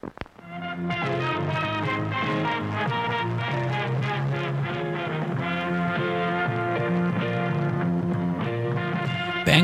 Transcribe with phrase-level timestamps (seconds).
[0.00, 0.10] Bang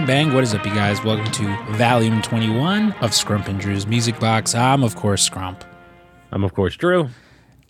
[0.06, 1.04] bang, what is up, you guys?
[1.04, 4.56] Welcome to Volume 21 of Scrump and Drew's Music Box.
[4.56, 5.60] I'm, of course, Scrump.
[6.32, 7.10] I'm of course Drew.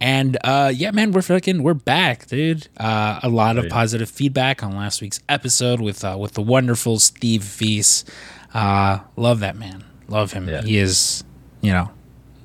[0.00, 2.68] And uh, yeah, man, we're fucking we're back, dude.
[2.78, 6.98] Uh, a lot of positive feedback on last week's episode with uh, with the wonderful
[6.98, 8.10] Steve Feast.
[8.54, 9.84] Uh, love that man.
[10.08, 10.48] Love him.
[10.48, 10.62] Yeah.
[10.62, 11.24] He is,
[11.60, 11.90] you know,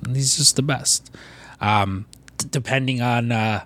[0.08, 1.10] he's just the best.
[1.60, 2.06] Um,
[2.38, 3.64] d- depending on uh,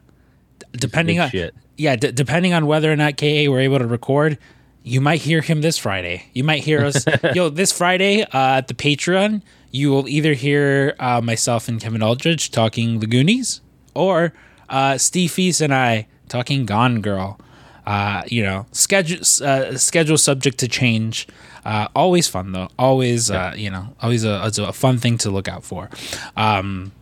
[0.59, 1.55] d- depending on shit.
[1.77, 4.39] yeah, d- depending on whether or not KA were able to record,
[4.83, 6.27] you might hear him this Friday.
[6.35, 9.43] You might hear us, yo, this Friday uh, at the Patreon.
[9.71, 13.61] You will either hear uh, myself and Kevin Aldridge talking The Goonies,
[13.95, 14.33] or
[14.69, 17.41] uh, Steve Feast and I talking Gone Girl.
[17.87, 21.27] Uh, you know, schedule uh, schedule subject to change.
[21.65, 22.69] Uh, always fun though.
[22.79, 25.89] Always, uh, you know, always a, a fun thing to look out for.
[26.37, 26.93] Um,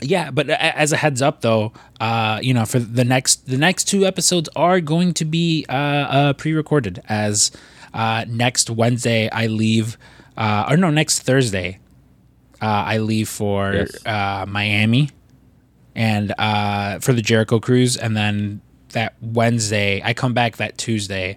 [0.00, 3.56] yeah but a- as a heads up though uh you know for the next the
[3.56, 7.52] next two episodes are going to be uh, uh pre-recorded as
[7.94, 9.96] uh next wednesday i leave
[10.36, 11.78] uh or no next thursday
[12.60, 14.04] uh i leave for Yes.
[14.04, 15.10] uh miami
[15.94, 18.60] and uh for the jericho cruise and then
[18.94, 21.36] that wednesday i come back that tuesday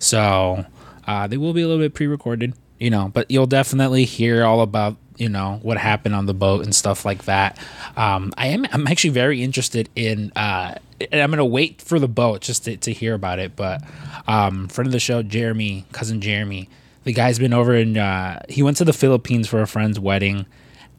[0.00, 0.64] so
[1.10, 4.60] uh, they will be a little bit pre-recorded, you know, but you'll definitely hear all
[4.60, 7.58] about you know what happened on the boat and stuff like that.
[7.96, 12.06] Um, I am I'm actually very interested in, uh, and I'm gonna wait for the
[12.06, 13.56] boat just to, to hear about it.
[13.56, 13.82] But
[14.28, 16.68] um, friend of the show, Jeremy, cousin Jeremy,
[17.02, 17.98] the guy's been over in.
[17.98, 20.46] Uh, he went to the Philippines for a friend's wedding,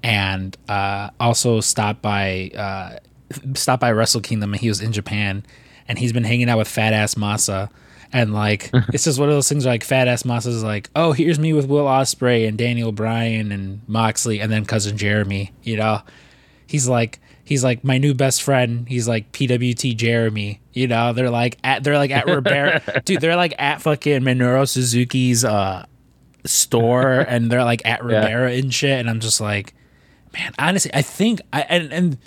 [0.03, 3.00] and uh, also stopped by uh,
[3.53, 4.52] stopped by Wrestle Kingdom.
[4.52, 5.46] And he was in Japan,
[5.88, 7.70] and he's been hanging out with Fat Ass Masa.
[8.14, 11.12] And like it's just one of those things where, like Fat Ass Masa's like, oh,
[11.12, 15.52] here's me with Will Ospreay and Daniel Bryan and Moxley, and then cousin Jeremy.
[15.64, 16.02] You know,
[16.68, 18.88] he's like he's like my new best friend.
[18.88, 20.62] He's like PWT Jeremy.
[20.73, 23.22] You know, they're like at they're like at Ribera, dude.
[23.22, 25.85] They're like at fucking Minoru Suzuki's uh
[26.46, 29.00] store, and they're like at Ribera and shit.
[29.00, 29.74] And I'm just like,
[30.34, 32.18] man, honestly, I think I and and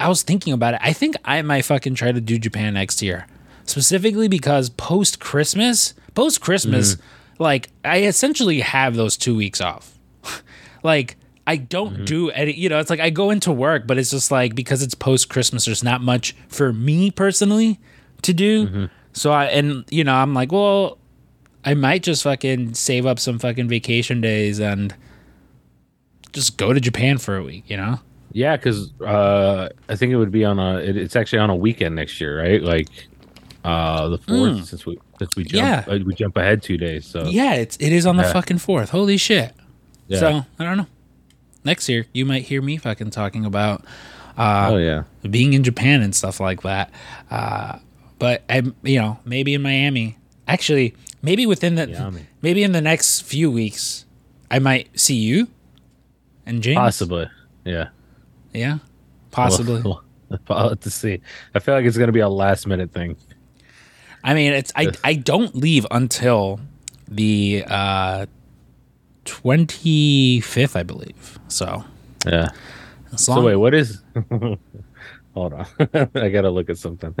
[0.00, 0.80] I was thinking about it.
[0.82, 3.26] I think I might fucking try to do Japan next year,
[3.64, 7.42] specifically because post Christmas, post Christmas, mm-hmm.
[7.42, 9.98] like I essentially have those two weeks off.
[10.82, 12.04] like I don't mm-hmm.
[12.04, 14.82] do any, you know, it's like I go into work, but it's just like because
[14.82, 17.80] it's post Christmas, there's not much for me personally
[18.22, 18.66] to do.
[18.66, 18.84] Mm-hmm.
[19.12, 20.98] So I and you know I'm like, well,
[21.64, 24.94] I might just fucking save up some fucking vacation days and
[26.32, 28.00] just go to Japan for a week, you know?
[28.32, 30.78] Yeah, because uh, I think it would be on a.
[30.78, 32.62] It, it's actually on a weekend next year, right?
[32.62, 32.88] Like
[33.64, 35.92] uh, the fourth, since we since we jump Yeah.
[35.94, 37.06] uh, we jump ahead two days.
[37.06, 38.32] So Yeah, it's it is on the Yeah.
[38.32, 38.90] fucking fourth.
[38.90, 39.52] Holy shit.
[40.08, 40.18] Yeah.
[40.18, 40.86] So I don't know.
[41.64, 43.84] Next year you might hear me fucking talking about
[44.36, 46.90] uh oh yeah, being in Japan and stuff like that.
[47.30, 47.78] Uh
[48.18, 50.18] but I'm you know, maybe in Miami.
[50.48, 52.26] Actually, maybe within the Miami.
[52.40, 54.06] maybe in the next few weeks
[54.50, 55.48] I might see you
[56.46, 56.76] and James.
[56.78, 57.28] possibly.
[57.64, 57.88] Yeah,
[58.52, 58.78] Yeah.
[59.30, 59.80] Possibly.
[59.82, 60.02] We'll,
[60.48, 61.20] we'll have to see.
[61.54, 63.16] I feel like it's gonna be a last minute thing.
[64.24, 66.60] I mean, it's I I don't leave until
[67.08, 68.26] the uh
[69.24, 71.38] 25th, I believe.
[71.48, 71.84] So,
[72.26, 72.48] Yeah.
[73.16, 74.02] So wait, what is?
[75.34, 75.66] Hold on,
[76.14, 77.14] I gotta look at something.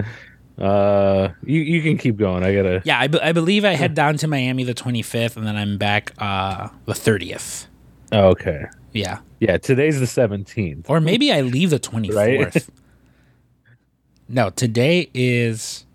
[0.58, 2.44] Uh, you you can keep going.
[2.44, 2.82] I gotta.
[2.84, 5.78] Yeah, I, be- I believe I head down to Miami the 25th and then I'm
[5.78, 7.66] back uh the 30th.
[8.12, 8.64] Oh, okay.
[8.92, 9.20] Yeah.
[9.40, 10.88] Yeah, today's the seventeenth.
[10.90, 12.14] Or maybe I leave the 24th.
[12.14, 12.66] Right.
[14.28, 15.86] no, today is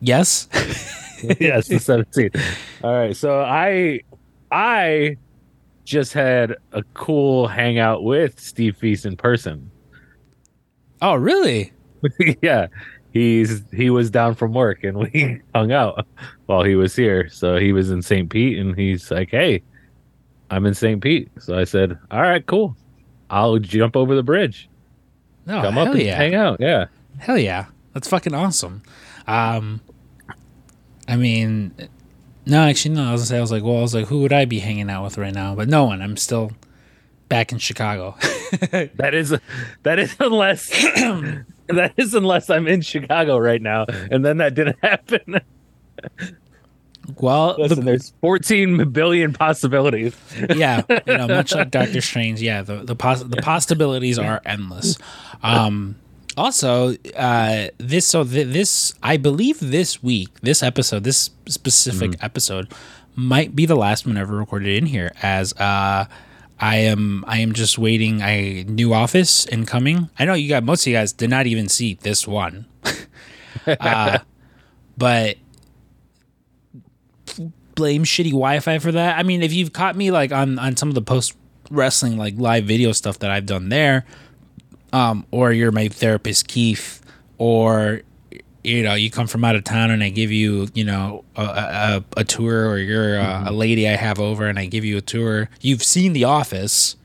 [0.00, 0.48] Yes.
[1.40, 2.36] yes, the seventeenth.
[2.82, 3.16] All right.
[3.16, 4.00] So I
[4.52, 5.16] I
[5.84, 9.70] just had a cool hangout with Steve Feast in person.
[11.02, 11.72] oh, really?
[12.42, 12.66] yeah.
[13.12, 16.06] He's he was down from work and we hung out
[16.46, 17.28] while he was here.
[17.30, 18.28] So he was in St.
[18.30, 19.62] Pete and he's like, Hey,
[20.50, 21.02] I'm in St.
[21.02, 21.30] Pete.
[21.40, 22.76] So I said, All right, cool.
[23.30, 24.68] I'll jump over the bridge.
[25.46, 26.16] No, Come Oh, hell up and yeah.
[26.16, 26.58] hang out.
[26.60, 26.86] Yeah.
[27.18, 27.66] Hell yeah.
[27.94, 28.82] That's fucking awesome.
[29.26, 29.80] Um
[31.08, 31.72] I mean
[32.46, 34.20] no, actually no, I was gonna say I was like, well, I was like, who
[34.22, 35.54] would I be hanging out with right now?
[35.54, 36.00] But no one.
[36.00, 36.52] I'm still
[37.28, 38.16] back in Chicago.
[38.96, 39.34] That is
[39.82, 40.70] that is unless
[41.68, 43.84] that is unless I'm in Chicago right now.
[44.10, 45.40] And then that didn't happen.
[47.18, 50.16] well, the, Listen, there's 14 billion possibilities.
[50.56, 54.96] yeah, you know, much like Doctor Strange, yeah, the the, poss- the possibilities are endless.
[55.42, 55.96] Um,
[56.38, 62.72] also, uh, this so th- this I believe this week, this episode, this specific episode
[63.14, 66.06] might be the last one ever recorded in here as uh
[66.60, 70.10] I am I am just waiting a new office incoming.
[70.18, 72.66] I know you got most of you guys did not even see this one.
[73.66, 74.18] uh,
[74.96, 75.36] but
[77.74, 79.18] blame shitty Wi-Fi for that.
[79.18, 81.36] I mean, if you've caught me like on on some of the post
[81.70, 84.04] wrestling like live video stuff that I've done there,
[84.92, 87.02] um, or you're my therapist Keith,
[87.38, 88.02] or
[88.64, 91.42] you know you come from out of town and I give you you know a,
[91.42, 93.46] a, a tour, or you're a, mm-hmm.
[93.48, 95.48] a lady I have over and I give you a tour.
[95.60, 96.96] You've seen The Office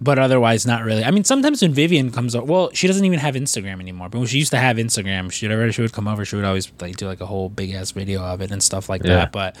[0.00, 1.04] but otherwise not really.
[1.04, 4.08] I mean, sometimes when Vivian comes over, well, she doesn't even have Instagram anymore.
[4.08, 6.44] But when she used to have Instagram, she whenever she would come over, she would
[6.44, 9.16] always like do like a whole big ass video of it and stuff like yeah.
[9.16, 9.32] that.
[9.32, 9.56] But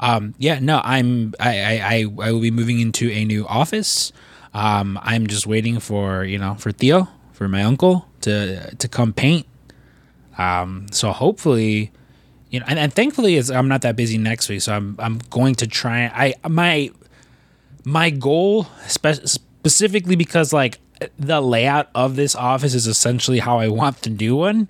[0.00, 4.12] um, yeah, no, I'm I, I I will be moving into a new office.
[4.54, 9.12] Um, I'm just waiting for you know for Theo for my uncle to to come
[9.12, 9.46] paint.
[10.38, 11.92] Um, so hopefully,
[12.50, 15.56] you know, and, and thankfully, I'm not that busy next week, so I'm I'm going
[15.56, 16.06] to try.
[16.06, 16.90] I my
[17.84, 20.78] my goal, especially specifically because like
[21.18, 24.68] the layout of this office is essentially how I want the new one.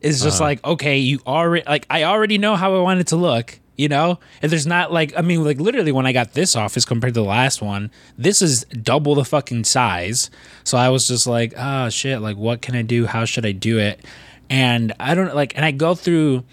[0.00, 0.48] Is just uh-huh.
[0.48, 3.88] like okay, you already like I already know how I want it to look, you
[3.88, 4.18] know.
[4.42, 7.20] And there's not like I mean like literally when I got this office compared to
[7.20, 10.30] the last one, this is double the fucking size.
[10.64, 13.06] So I was just like, oh shit, like what can I do?
[13.06, 14.04] How should I do it?
[14.50, 16.44] And I don't like, and I go through,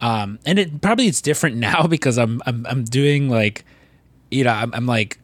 [0.00, 3.64] um, and it probably it's different now because I'm I'm I'm doing like,
[4.30, 5.18] you know, I'm, I'm like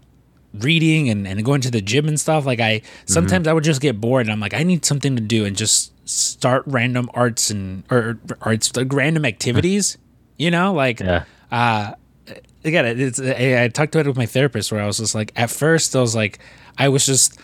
[0.54, 3.50] reading and, and going to the gym and stuff like i sometimes mm-hmm.
[3.50, 5.90] i would just get bored and i'm like i need something to do and just
[6.08, 9.98] start random arts and or arts like random activities
[10.36, 11.25] you know like yeah.
[11.50, 11.92] uh
[12.64, 15.32] again it's I, I talked about it with my therapist where i was just like
[15.36, 16.38] at first i was like
[16.78, 17.38] i was just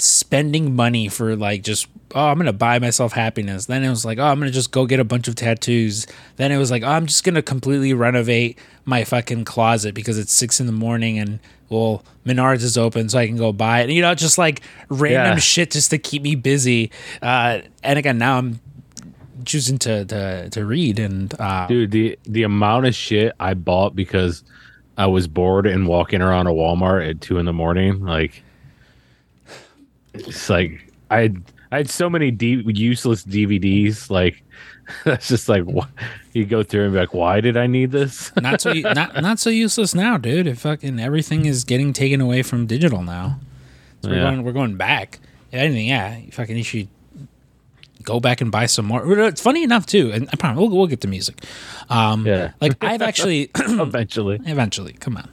[0.00, 4.18] spending money for like just oh i'm gonna buy myself happiness then it was like
[4.18, 6.06] oh i'm gonna just go get a bunch of tattoos
[6.36, 10.32] then it was like oh i'm just gonna completely renovate my fucking closet because it's
[10.32, 13.90] six in the morning and well, Menards is open, so I can go buy it.
[13.90, 15.36] You know, just like random yeah.
[15.36, 16.90] shit just to keep me busy.
[17.20, 18.60] Uh, and again, now I'm
[19.48, 23.96] choosing to to, to read and uh, dude, the the amount of shit I bought
[23.96, 24.44] because
[24.96, 28.42] I was bored and walking around a Walmart at two in the morning, like
[30.14, 34.42] it's like I had I had so many D- useless DVDs, like
[35.04, 35.88] that's just like what
[36.32, 38.32] you go through and be like, why did I need this?
[38.40, 40.46] not so not not so useless now, dude.
[40.46, 43.40] If fucking everything is getting taken away from digital now,
[44.02, 45.20] so we're going we're going back.
[45.50, 46.88] If anything, yeah, fucking you should
[48.08, 49.20] go back and buy some more.
[49.20, 51.44] It's funny enough too, and I promise we'll, we'll get to music.
[51.90, 55.30] Um, yeah, like I've actually eventually, eventually, come on.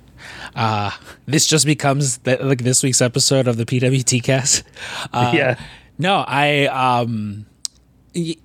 [0.55, 0.91] Uh,
[1.25, 4.63] this just becomes the, like this week's episode of the PWT cast.
[5.13, 5.59] Uh, yeah.
[5.97, 7.45] No, I um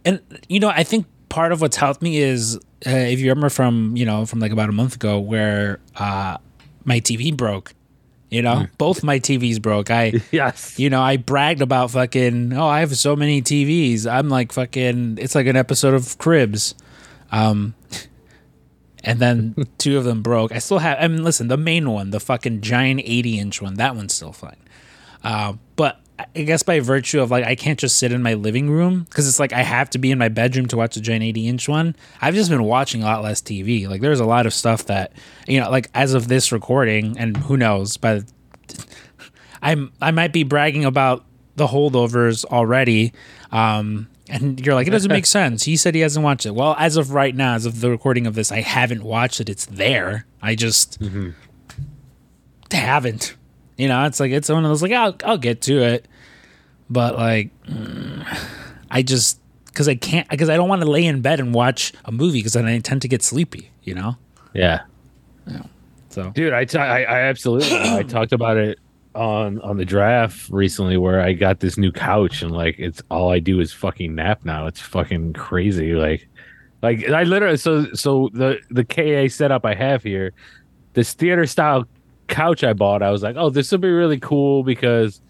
[0.04, 2.56] and you know, I think part of what's helped me is
[2.86, 6.36] uh, if you remember from you know from like about a month ago where uh,
[6.84, 7.72] my TV broke.
[8.30, 8.70] You know, mm.
[8.78, 9.90] both my TVs broke.
[9.90, 10.78] I yes.
[10.78, 12.52] You know, I bragged about fucking.
[12.52, 14.10] Oh, I have so many TVs.
[14.10, 15.18] I'm like fucking.
[15.20, 16.74] It's like an episode of Cribs.
[17.32, 17.74] Um,
[19.04, 20.52] and then two of them broke.
[20.52, 20.98] I still have.
[21.00, 24.32] I mean, listen, the main one, the fucking giant 80 inch one, that one's still
[24.32, 24.56] fine.
[25.22, 25.58] But
[26.34, 29.28] I guess by virtue of like I can't just sit in my living room because
[29.28, 31.68] it's like I have to be in my bedroom to watch the giant 80 inch
[31.68, 31.96] one.
[32.20, 33.88] I've just been watching a lot less TV.
[33.88, 35.12] Like there's a lot of stuff that
[35.46, 38.24] you know, like as of this recording, and who knows, but
[39.62, 41.24] I'm I might be bragging about
[41.56, 43.12] the holdovers already.
[43.52, 45.64] Um, and you're like, it doesn't make sense.
[45.64, 46.54] He said he hasn't watched it.
[46.54, 49.48] Well, as of right now, as of the recording of this, I haven't watched it.
[49.48, 50.26] It's there.
[50.40, 51.30] I just mm-hmm.
[52.70, 53.34] haven't.
[53.80, 56.06] You know, it's like it's one of those like I'll I'll get to it,
[56.90, 58.26] but like mm,
[58.90, 61.94] I just because I can't because I don't want to lay in bed and watch
[62.04, 63.70] a movie because then I tend to get sleepy.
[63.82, 64.16] You know.
[64.52, 64.82] Yeah.
[65.46, 65.62] Yeah.
[66.10, 68.78] So, dude, I, t- I, I absolutely I talked about it
[69.14, 73.30] on on the draft recently where I got this new couch and like it's all
[73.30, 74.66] I do is fucking nap now.
[74.66, 75.94] It's fucking crazy.
[75.94, 76.28] Like
[76.82, 80.32] like I literally so so the the KA setup I have here,
[80.92, 81.86] this theater style
[82.30, 85.20] couch I bought, I was like, oh, this will be really cool because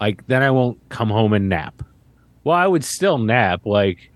[0.00, 1.82] like then I won't come home and nap.
[2.44, 4.10] Well, I would still nap, like,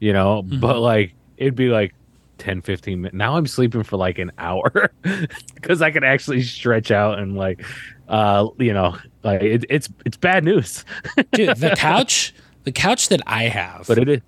[0.00, 0.60] you know, mm-hmm.
[0.60, 1.94] but like it'd be like
[2.38, 3.16] 10, 15 minutes.
[3.16, 4.92] Now I'm sleeping for like an hour
[5.54, 7.64] because I can actually stretch out and like,
[8.08, 10.84] uh, you know, like it, it's it's bad news.
[11.32, 14.20] Dude, the couch, the couch that I have, but it is,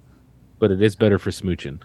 [0.59, 1.81] but it is better for smooching.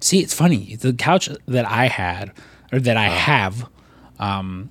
[0.00, 0.76] See, it's funny.
[0.76, 2.32] The couch that I had
[2.70, 3.68] or that I uh, have
[4.18, 4.70] um,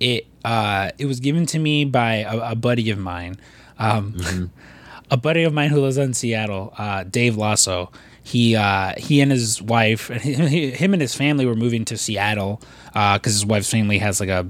[0.00, 3.36] it uh, it was given to me by a, a buddy of mine,
[3.78, 4.44] um, mm-hmm.
[5.10, 7.90] a buddy of mine who lives in Seattle, uh, Dave Lasso.
[8.22, 13.16] he uh, he and his wife, him and his family were moving to Seattle because
[13.16, 14.46] uh, his wife's family has like a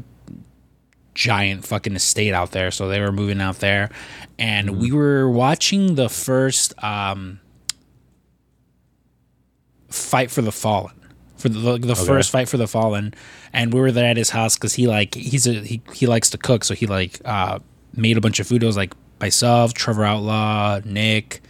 [1.14, 3.90] giant fucking estate out there, so they were moving out there,
[4.38, 4.80] and mm-hmm.
[4.80, 7.40] we were watching the first um,
[9.88, 10.97] fight for the fallen
[11.38, 12.04] for the, the okay.
[12.04, 13.14] first fight for the fallen
[13.52, 16.30] and we were there at his house because he like he's a he, he likes
[16.30, 17.58] to cook so he like uh
[17.94, 21.40] made a bunch of food it was like myself trevor outlaw nick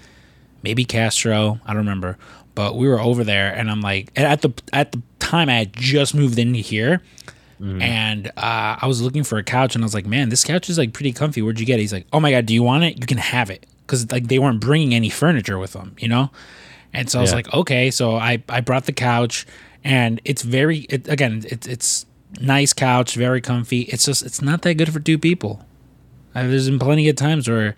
[0.63, 2.17] maybe castro i don't remember.
[2.55, 5.73] But we were over there and i'm like at the at the time i had
[5.73, 7.01] just moved into here
[7.61, 7.81] mm-hmm.
[7.81, 10.69] and uh, i was looking for a couch and i was like man this couch
[10.69, 11.41] is like pretty comfy.
[11.41, 11.83] Where'd you get it?
[11.83, 12.99] He's like oh my god do you want it?
[12.99, 13.65] You can have it.
[13.87, 16.31] Because like they weren't bringing any furniture with them you know?
[16.93, 17.91] And so I was like, okay.
[17.91, 19.47] So I, I brought the couch
[19.89, 22.05] and it's very, it, again, it, it's
[22.43, 23.81] nice couch, very comfy.
[23.85, 25.65] It's just, it's not that good for two people.
[26.35, 27.75] I, there's been plenty of times where,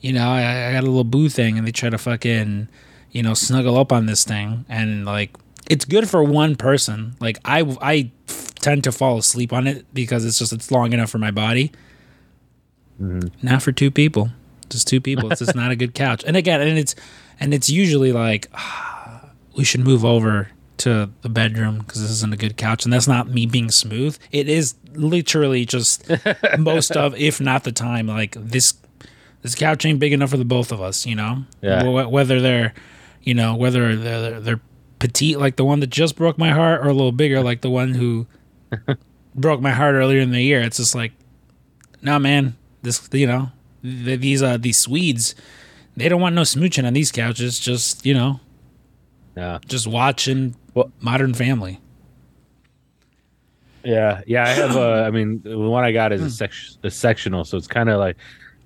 [0.00, 2.66] you know, I, I got a little boo thing and they try to fucking,
[3.12, 4.64] you know, snuggle up on this thing.
[4.68, 5.36] And like,
[5.70, 7.14] it's good for one person.
[7.20, 8.10] Like I, I
[8.56, 11.70] tend to fall asleep on it because it's just, it's long enough for my body.
[13.00, 13.28] Mm-hmm.
[13.46, 14.30] Not for two people.
[14.68, 15.30] Just two people.
[15.30, 16.24] It's just not a good couch.
[16.26, 16.96] And again, and it's,
[17.38, 20.48] and it's usually like ah, we should move over
[20.82, 24.18] to the bedroom because this isn't a good couch and that's not me being smooth
[24.30, 26.10] it is literally just
[26.58, 28.74] most of if not the time like this
[29.42, 31.82] this couch ain't big enough for the both of us you know yeah.
[31.82, 32.74] whether they're
[33.22, 34.60] you know whether they're, they're
[34.98, 37.70] petite like the one that just broke my heart or a little bigger like the
[37.70, 38.26] one who
[39.34, 41.12] broke my heart earlier in the year it's just like
[42.02, 43.50] no man this you know
[43.82, 45.34] these uh these swedes
[45.96, 47.58] they don't want no smooching on these couches.
[47.58, 48.40] Just you know,
[49.36, 51.80] yeah, just watching well, Modern Family.
[53.84, 54.44] Yeah, yeah.
[54.44, 55.04] I have a.
[55.06, 56.30] I mean, the one I got is a, hmm.
[56.30, 58.16] sec- a sectional, so it's kind of like,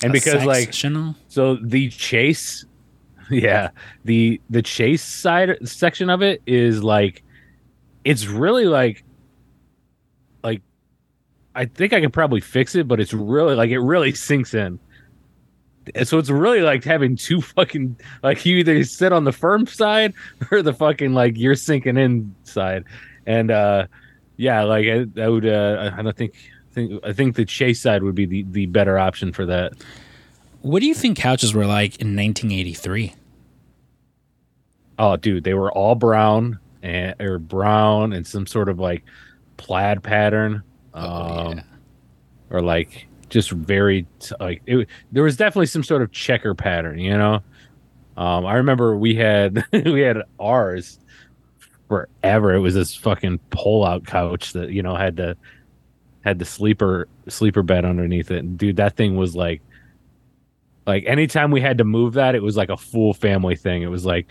[0.02, 1.06] and a because sectional?
[1.08, 2.64] like, so the chase,
[3.30, 3.70] yeah,
[4.04, 7.22] the the chase side section of it is like,
[8.04, 9.04] it's really like,
[10.44, 10.62] like,
[11.54, 14.78] I think I can probably fix it, but it's really like it really sinks in
[16.04, 20.14] so it's really like having two fucking like you either sit on the firm side
[20.50, 22.84] or the fucking like you're sinking in side.
[23.26, 23.86] And uh
[24.36, 26.34] yeah like i, I would uh i don't think
[26.72, 29.72] think i think the chase side would be the the better option for that.
[30.62, 33.14] What do you think couches were like in 1983
[34.98, 39.04] oh dude they were all brown and or brown and some sort of like
[39.56, 40.62] plaid pattern
[40.94, 41.62] oh, um yeah.
[42.50, 44.06] or like just very
[44.40, 47.42] like it, there was definitely some sort of checker pattern, you know.
[48.16, 50.98] Um, I remember we had we had ours
[51.88, 52.54] forever.
[52.54, 55.36] It was this fucking pull-out couch that you know had the
[56.24, 58.38] had the sleeper sleeper bed underneath it.
[58.38, 59.62] And dude, that thing was like
[60.86, 63.82] like anytime we had to move that, it was like a full family thing.
[63.82, 64.26] It was like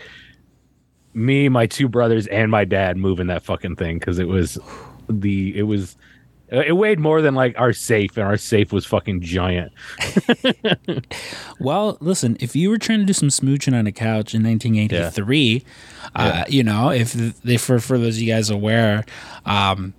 [1.14, 4.58] me, my two brothers, and my dad moving that fucking thing because it was
[5.08, 5.96] the it was
[6.48, 9.72] it weighed more than like our safe, and our safe was fucking giant.
[11.60, 15.52] well, listen, if you were trying to do some smooching on a couch in 1983,
[15.52, 15.60] yeah.
[16.14, 16.44] Uh, yeah.
[16.48, 19.04] you know, if they for for those of you guys aware,
[19.44, 19.92] um,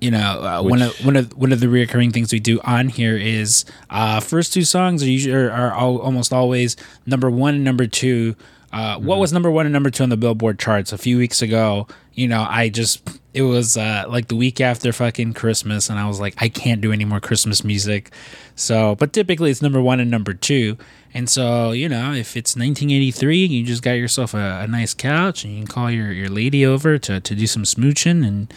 [0.00, 2.60] you know, uh, Which, one of one of one of the recurring things we do
[2.64, 7.30] on here is uh, first two songs are usually are, are all, almost always number
[7.30, 8.36] one and number two.
[8.74, 9.06] Uh, mm-hmm.
[9.06, 11.86] What was number one and number two on the Billboard charts a few weeks ago?
[12.14, 16.08] You know, I just it was uh, like the week after fucking Christmas, and I
[16.08, 18.10] was like, I can't do any more Christmas music.
[18.56, 20.76] So, but typically it's number one and number two.
[21.12, 25.44] And so, you know, if it's 1983, you just got yourself a, a nice couch
[25.44, 28.52] and you can call your, your lady over to, to do some smooching and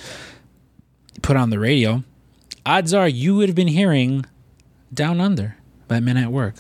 [1.22, 2.04] put on the radio.
[2.66, 4.26] Odds are you would have been hearing
[4.92, 5.58] Down Under
[5.88, 6.56] by Men at Work.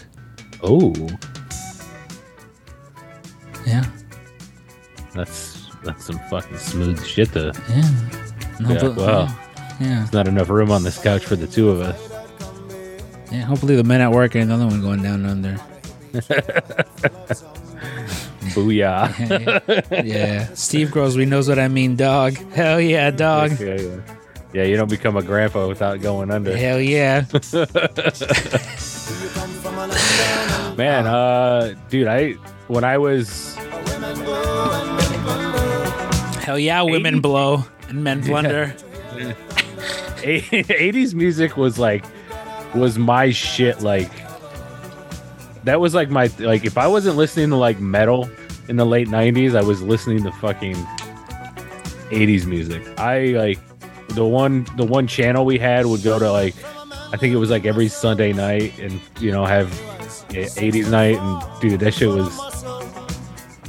[0.61, 0.93] Oh.
[3.67, 3.85] Yeah.
[5.13, 7.51] That's that's some fucking smooth shit to.
[7.69, 7.81] Yeah.
[8.59, 9.35] No, yeah, but, well, yeah.
[9.79, 9.95] yeah.
[9.99, 12.09] There's not enough room on this couch for the two of us.
[13.31, 15.57] Yeah, hopefully the men at work and another one going down under.
[18.55, 19.11] Booyah.
[19.91, 20.47] yeah, yeah.
[20.53, 22.35] Steve Grosby knows what I mean, dog.
[22.53, 23.59] Hell yeah, dog.
[23.59, 23.99] Yeah, yeah.
[24.53, 26.55] yeah, you don't become a grandpa without going under.
[26.55, 27.25] Hell yeah.
[30.77, 32.35] Man, uh, dude, I
[32.67, 33.55] when I was
[36.43, 38.75] Hell yeah, women 80, blow and men blunder.
[39.17, 39.33] Yeah.
[40.21, 42.03] 80s music was like
[42.75, 44.11] was my shit like
[45.63, 48.29] that was like my like if I wasn't listening to like metal
[48.67, 50.75] in the late 90s, I was listening to fucking
[52.09, 52.83] 80s music.
[52.99, 53.59] I like
[54.09, 56.55] the one the one channel we had would go to like
[57.13, 59.67] I think it was like every Sunday night and you know have
[60.29, 62.29] 80s night and dude that shit was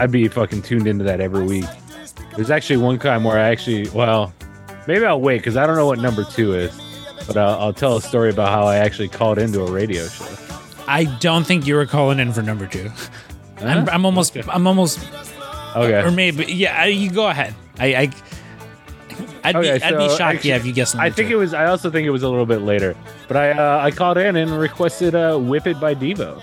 [0.00, 1.64] I'd be fucking tuned into that every week.
[2.36, 4.32] There's actually one time where I actually, well,
[4.86, 6.72] maybe I'll wait because I don't know what number two is,
[7.26, 10.24] but I'll, I'll tell a story about how I actually called into a radio show.
[10.86, 12.90] I don't think you were calling in for number two.
[13.58, 14.36] I'm, I'm almost.
[14.48, 15.00] I'm almost.
[15.74, 16.00] Okay.
[16.00, 16.44] Or maybe.
[16.44, 16.80] Yeah.
[16.80, 17.54] I- You go ahead.
[17.80, 17.86] I.
[17.96, 18.12] I
[19.44, 19.58] I'd be.
[19.70, 20.20] Okay, I'd be shocked.
[20.20, 21.54] actually, yeah, if you guessed I think it was.
[21.54, 24.36] I also think it was a little bit later, but I uh, I called in
[24.36, 26.42] and requested uh, "Whip It" by Devo.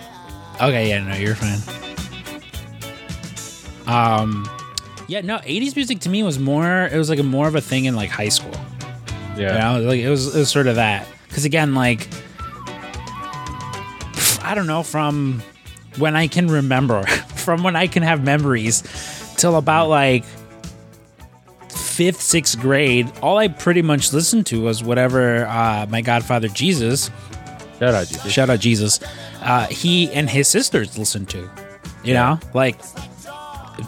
[0.55, 1.59] Okay, yeah, no, you're fine.
[3.87, 4.49] Um,
[5.07, 6.87] yeah, no, '80s music to me was more.
[6.91, 8.53] It was like a more of a thing in like high school.
[9.37, 9.53] Yeah.
[9.53, 11.07] You know, like it was, it was sort of that.
[11.27, 12.07] Because again, like,
[14.41, 15.43] I don't know, from
[15.97, 17.03] when I can remember,
[17.35, 18.83] from when I can have memories,
[19.37, 20.23] till about like
[21.95, 27.09] fifth, sixth grade, all I pretty much listened to was whatever uh, my godfather Jesus
[27.79, 28.31] Shout out, Jesus.
[28.31, 28.99] shout out Jesus,
[29.41, 31.49] uh, he and his sisters listened to.
[32.03, 32.79] You know, like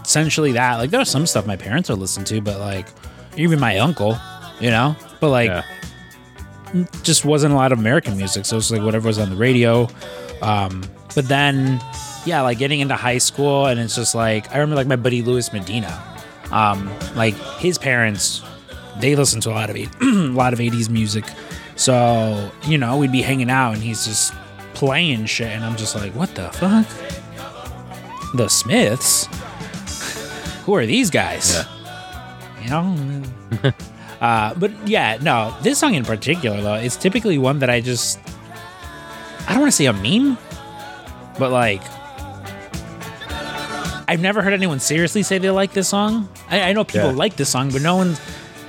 [0.04, 0.76] essentially that.
[0.76, 2.88] Like there was some stuff my parents would listen to, but like
[3.38, 4.18] even my uncle,
[4.60, 5.64] you know, but like Yeah.
[7.04, 8.46] just wasn't a lot of American music.
[8.46, 9.88] So it's like whatever was on the radio.
[10.42, 10.84] Um,
[11.16, 11.80] but then,
[12.26, 15.22] yeah, like getting into high school, and it's just like I remember like my buddy
[15.22, 16.04] Louis Medina.
[16.52, 18.42] Um, like his parents,
[19.00, 21.26] they listened to a lot of a lot of eighties music.
[21.76, 24.34] So you know, we'd be hanging out, and he's just
[24.74, 26.88] playing shit, and I'm just like, what the fuck?
[28.36, 29.28] The Smiths?
[30.66, 31.66] Who are these guys?
[32.64, 33.24] You know.
[34.20, 38.20] Uh, but yeah, no, this song in particular though, it's typically one that I just
[39.48, 40.38] I don't want to say a meme,
[41.38, 41.84] but like
[44.08, 46.30] I've never heard anyone seriously say they like this song.
[46.50, 47.16] I, I know people Yeah.
[47.16, 48.22] like this song, but no one's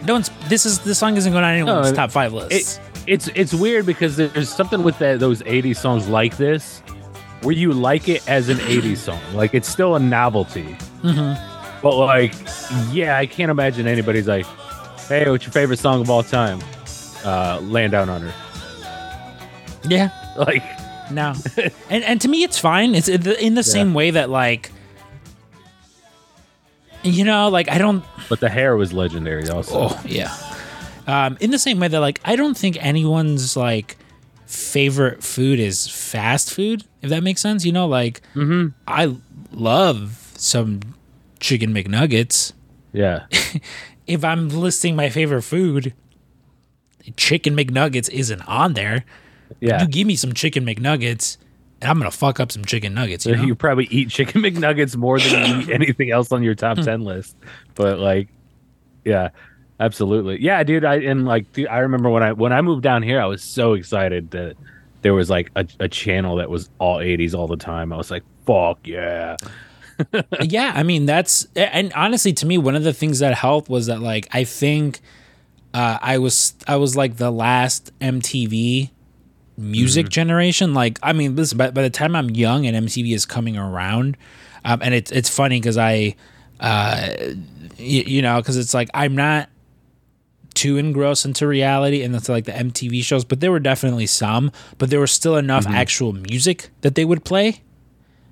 [0.05, 2.53] no one's this is this song isn't going on anyone's No, top five list.
[2.53, 6.81] It, it's it's weird because there's something with that those 80s songs like this
[7.43, 9.21] where you like it as an 80s song.
[9.35, 10.77] Like it's still a novelty.
[11.03, 11.81] Mm-hmm.
[11.83, 12.35] But like,
[12.91, 14.45] yeah, I can't imagine anybody's like,
[15.07, 16.59] "Hey, what's your favorite song of all time?"
[17.25, 18.33] Uh, "Land Down Under."
[19.89, 20.63] yeah, Like,
[21.13, 21.35] no,
[21.91, 22.95] and and to me it's fine.
[22.95, 24.71] It's in the, in the same way that like
[27.09, 29.49] you know, like I don't but the hair was legendary.
[29.49, 30.35] Also, Oh yeah.
[31.07, 33.97] Um, in the same way that like I don't think anyone's like
[34.47, 37.65] favorite food is fast food, if that makes sense.
[37.65, 38.69] You know, like mm-hmm.
[38.87, 39.17] I
[39.53, 40.81] love some
[41.41, 42.53] chicken McNuggets.
[42.93, 43.27] yeah,
[44.07, 45.93] If I'm listing my favorite food,
[47.17, 49.05] chicken McNuggets isn't on there.
[49.61, 49.83] yeah.
[49.83, 51.37] You give me some chicken McNuggets,
[51.83, 53.25] I'm gonna fuck up some chicken nuggets.
[53.27, 53.45] You know?
[53.45, 56.59] You probably eat chicken McNuggets more than you eat anything else on your Hmm.
[56.77, 57.37] top ten list.
[57.75, 58.29] But like,
[59.05, 59.31] yeah,
[59.81, 60.85] absolutely, yeah, dude.
[60.85, 63.43] I and like, dude, I remember when I when I moved down here, I was
[63.43, 64.57] so excited that
[65.03, 67.93] there was like a, a channel that was all '80s all the time.
[67.93, 69.37] I was like, fuck yeah,
[70.43, 73.87] yeah, I mean that's and honestly to me one of the things that helped was
[73.87, 75.01] that like I think
[75.75, 78.91] uh, I was I was like the last MTV
[79.59, 80.73] music generation.
[80.73, 84.17] Like I mean, listen, by, by the time I'm young and MTV is coming around,
[84.65, 86.15] um, and it's it's funny because I,
[86.61, 87.35] uh, y-
[87.79, 89.49] you know, because it's like I'm not
[90.55, 94.51] too engrossed into reality and into like the MTV shows, but there were definitely some,
[94.79, 97.63] but there was still enough actual music that they would play,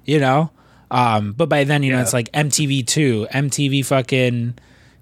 [0.05, 0.51] you know.
[0.91, 4.55] Um, but by then, you know, it's like MTV two, MTV fucking,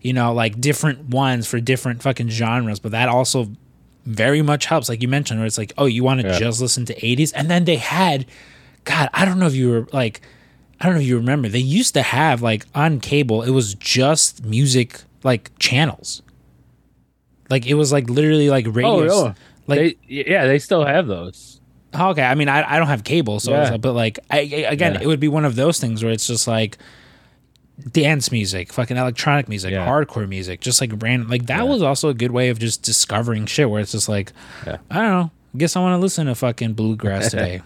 [0.02, 2.78] you know, like different ones for different fucking genres.
[2.80, 3.50] But that also
[4.06, 6.38] very much helps, like you mentioned, where it's like, oh, you want to Yeah.
[6.38, 8.26] just listen to '80s, and then they had,
[8.84, 10.20] God, I don't know if you were like,
[10.80, 13.74] I don't know if you remember, they used to have like on cable, it was
[13.74, 16.20] just music like channels.
[17.50, 19.10] Like it was like literally like radio.
[19.12, 19.34] oh.
[19.66, 21.60] Like they, yeah, they still have those.
[21.94, 22.22] Oh, okay.
[22.24, 23.76] I mean, I, I don't have cable, so Yeah.
[23.78, 25.02] but like, I, I- again, Yeah.
[25.02, 26.76] it would be one of those things where it's just like
[27.92, 29.86] dance music, fucking electronic music, Yeah.
[29.86, 31.28] hardcore music, just like random.
[31.28, 31.70] Like that Yeah.
[31.70, 33.68] was also a good way of just discovering shit.
[33.70, 34.32] Where it's just like,
[34.66, 34.76] Yeah.
[34.90, 35.30] I don't know.
[35.54, 37.62] I guess I want to listen to fucking bluegrass today.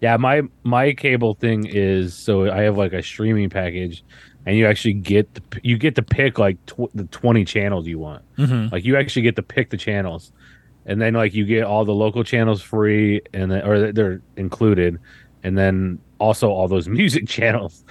[0.00, 4.04] Yeah, my my cable thing is so I have like a streaming package,
[4.46, 7.98] and you actually get the, you get to pick like tw- the twenty channels you
[7.98, 8.22] want.
[8.36, 10.30] hmm Like you actually get to pick the channels,
[10.86, 14.98] and then like you get all the local channels free, and then or they're included,
[15.42, 17.84] and then also all those music channels.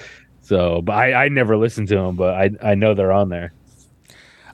[0.48, 3.52] So, but I I never listened to them, but I I know they're on there.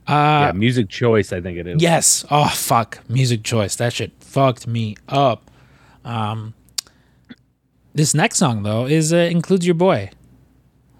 [0.07, 1.81] Uh, yeah, music choice, I think it is.
[1.81, 2.25] Yes.
[2.31, 2.99] Oh fuck.
[3.07, 3.75] Music choice.
[3.75, 5.51] That shit fucked me up.
[6.03, 6.55] Um
[7.93, 10.09] this next song though is uh, includes your boy.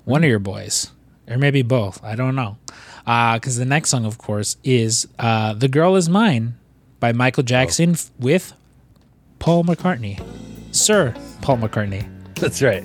[0.06, 0.92] One of your boys.
[1.28, 2.02] Or maybe both.
[2.04, 2.58] I don't know.
[3.06, 6.54] Uh cuz the next song of course is uh The Girl Is Mine
[7.00, 8.54] by Michael Jackson f- with
[9.40, 10.24] Paul McCartney.
[10.72, 12.08] Sir Paul McCartney.
[12.36, 12.84] that's right.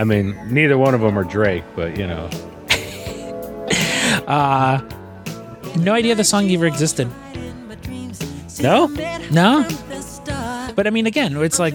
[0.00, 2.30] I mean, neither one of them are Drake, but you know.
[5.76, 7.06] No idea the song even existed.
[8.62, 8.86] No?
[9.30, 9.68] No?
[10.74, 11.74] But I mean, again, it's like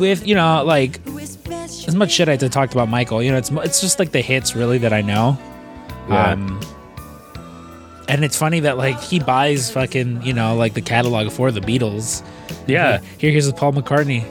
[0.00, 0.98] with you know, like
[1.86, 3.22] as much shit I had to talk about Michael.
[3.22, 5.38] You know, it's it's just like the hits really that I know.
[6.08, 6.32] Yeah.
[6.32, 6.60] Um,
[8.08, 11.60] and it's funny that like he buys fucking you know like the catalog for the
[11.60, 12.24] Beatles.
[12.66, 13.00] Yeah.
[13.18, 14.24] Here, here's Paul McCartney.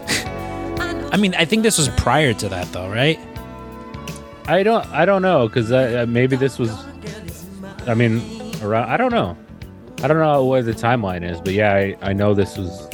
[1.11, 3.19] I mean, I think this was prior to that though, right?
[4.47, 4.85] I don't.
[4.87, 6.71] I don't know because uh, maybe this was.
[7.85, 8.21] I mean,
[8.61, 8.89] around.
[8.89, 9.37] I don't know.
[10.03, 12.87] I don't know what the timeline is, but yeah, I, I know this was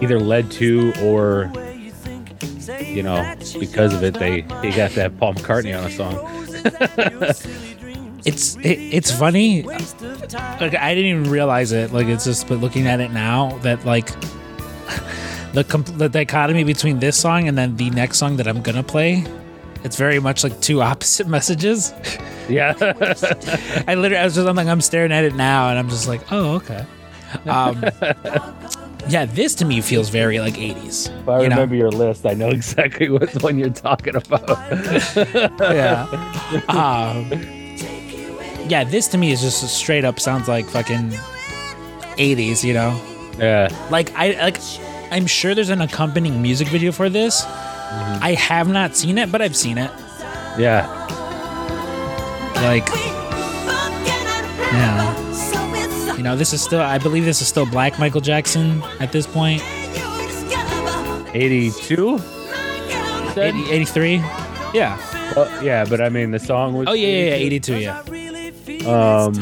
[0.00, 1.52] either led to or
[2.80, 7.66] you know because of it they they got to have Paul McCartney on a song.
[8.24, 9.62] It's it, it's funny.
[9.62, 11.92] Like I didn't even realize it.
[11.92, 14.10] Like it's just, but looking at it now, that like
[15.52, 18.82] the comp- the dichotomy between this song and then the next song that I'm gonna
[18.82, 19.24] play,
[19.84, 21.92] it's very much like two opposite messages.
[22.48, 22.74] Yeah.
[23.86, 26.08] I literally, I was just, I'm like, I'm staring at it now, and I'm just
[26.08, 26.84] like, oh, okay.
[27.46, 27.80] Um,
[29.08, 31.16] yeah, this to me feels very like 80s.
[31.22, 31.54] if I you know?
[31.54, 34.48] remember your list, I know exactly what one you're talking about.
[35.60, 36.08] yeah.
[36.66, 37.30] Um,
[38.68, 41.10] yeah, this to me is just straight up sounds like fucking
[42.18, 43.00] 80s, you know?
[43.38, 43.68] yeah.
[43.92, 44.56] Like I like
[45.10, 47.44] I'm sure there's an accompanying music video for this.
[47.44, 49.90] I have not seen it, but I've seen it.
[50.58, 50.86] Yeah.
[52.56, 52.86] Like,
[54.72, 56.16] yeah.
[56.16, 59.26] You know, this is still I believe this is still Black Michael Jackson at this
[59.26, 59.62] point.
[61.34, 62.20] 82?
[63.36, 64.14] 80, 83?
[64.74, 64.98] Yeah.
[65.34, 66.86] Well, yeah, but I mean the song was.
[66.88, 68.00] Oh yeah, yeah, yeah, 82, yeah.
[68.86, 69.34] Um.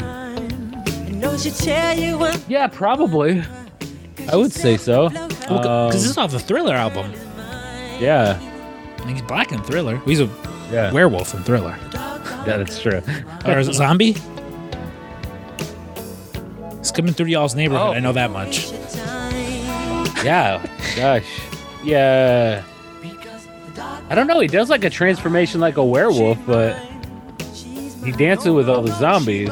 [2.47, 3.43] Yeah, probably.
[4.31, 5.09] I would say so.
[5.49, 7.11] Because Um, this is off the Thriller album.
[7.99, 8.39] yeah.
[8.99, 10.01] I mean, he's black in Thriller.
[10.05, 10.29] He's a
[10.71, 10.91] Yeah.
[10.91, 11.75] werewolf in Thriller.
[11.93, 13.01] Yeah, that's true.
[13.45, 14.15] Or is it zombie?
[16.77, 17.87] He's coming through y'all's neighborhood.
[17.89, 17.93] Oh.
[17.93, 18.71] I know that much.
[20.23, 20.65] Yeah.
[20.95, 21.23] Gosh.
[21.83, 22.63] Yeah.
[24.09, 24.39] I don't know.
[24.39, 26.75] He does like a transformation like a werewolf, but
[28.03, 29.49] he dances with all the zombies.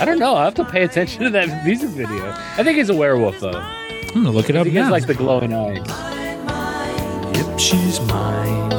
[0.00, 0.34] I don't know.
[0.34, 2.30] I have to pay attention to that music video.
[2.56, 3.50] I think he's a werewolf though.
[3.52, 4.90] I'm gonna look it up He has now.
[4.92, 5.86] like the glowing eyes.
[7.36, 8.70] Yep, she's mine.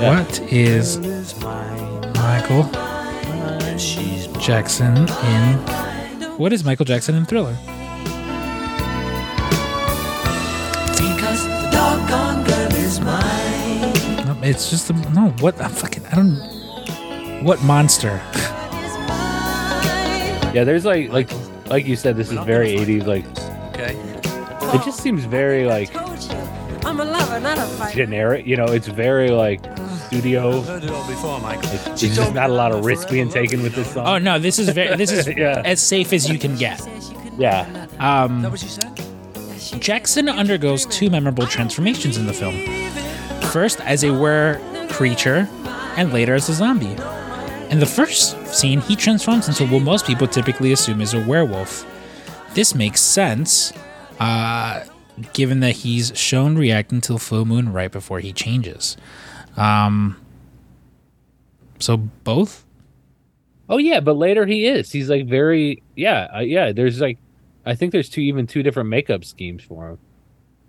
[0.00, 0.98] What is
[2.16, 2.64] Michael
[4.40, 6.36] Jackson in?
[6.38, 7.56] What is Michael Jackson in Thriller?
[10.96, 14.26] because the doggone girl is mine.
[14.26, 15.30] No, It's just a, no.
[15.40, 15.60] What?
[15.60, 16.06] I'm fucking.
[16.06, 17.44] I don't.
[17.44, 18.20] What monster?
[20.54, 21.30] Yeah, there's like like
[21.68, 23.06] like you said, this is very 80s.
[23.06, 23.24] Like
[23.74, 23.96] Okay.
[24.76, 25.90] it just seems very like
[26.84, 27.96] I'm a lover, not a fighter.
[28.04, 28.46] generic.
[28.46, 29.60] You know, it's very like
[30.06, 30.60] studio.
[30.62, 31.70] Heard it all before, Michael.
[31.70, 34.06] Like, there's just not a lot of risk being taken with this song.
[34.06, 34.96] Oh no, this is very.
[35.02, 35.62] This is Yeah.
[35.64, 36.80] as safe as you can get.
[37.38, 37.86] Yeah.
[38.00, 38.90] Um, That what she said?
[39.80, 42.56] Jackson undergoes two memorable transformations in the film.
[43.52, 44.58] First as a were
[44.90, 45.48] creature,
[45.96, 46.96] and later as a zombie.
[47.70, 51.86] In the first scene, he transforms into what most people typically assume is a werewolf.
[52.54, 53.72] This makes sense,
[54.18, 54.84] uh,
[55.32, 58.96] given that he's shown reacting to the full moon right before he changes.
[59.56, 60.20] Um,
[61.78, 62.64] so both?
[63.68, 64.90] Oh yeah, but later he is.
[64.90, 66.72] He's like very yeah, uh, yeah.
[66.72, 67.18] There's like,
[67.64, 69.98] I think there's two even two different makeup schemes for him.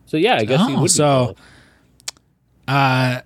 [0.06, 0.92] So yeah, I guess he Oh, would.
[0.92, 1.36] so-.
[2.68, 3.22] Uh,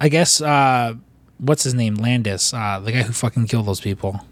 [0.00, 0.94] I guess uh,
[1.38, 1.94] what's his name?
[1.94, 4.26] Landis, uh, the guy who fucking killed those people.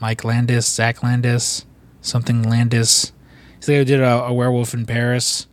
[0.00, 1.66] Mike Landis, Zach Landis,
[2.00, 3.12] something Landis.
[3.56, 5.46] He's the guy who did a, a werewolf in Paris,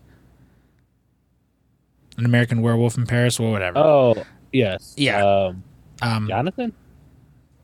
[2.17, 3.77] an American werewolf in Paris, or whatever.
[3.79, 5.23] Oh yes, Yeah.
[5.23, 5.63] Um,
[6.01, 6.73] um, Jonathan.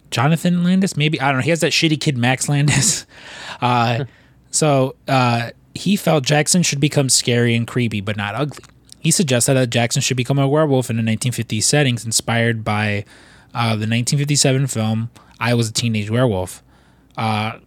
[0.09, 1.43] Jonathan Landis, maybe I don't know.
[1.43, 3.05] He has that shitty kid Max Landis.
[3.61, 4.05] Uh,
[4.51, 8.63] so uh, he felt Jackson should become scary and creepy, but not ugly.
[9.01, 13.03] He suggested that Jackson should become a werewolf in a 1950s settings, inspired by
[13.53, 15.09] uh, the 1957 film
[15.39, 16.63] "I Was a Teenage Werewolf."
[17.17, 17.57] Uh,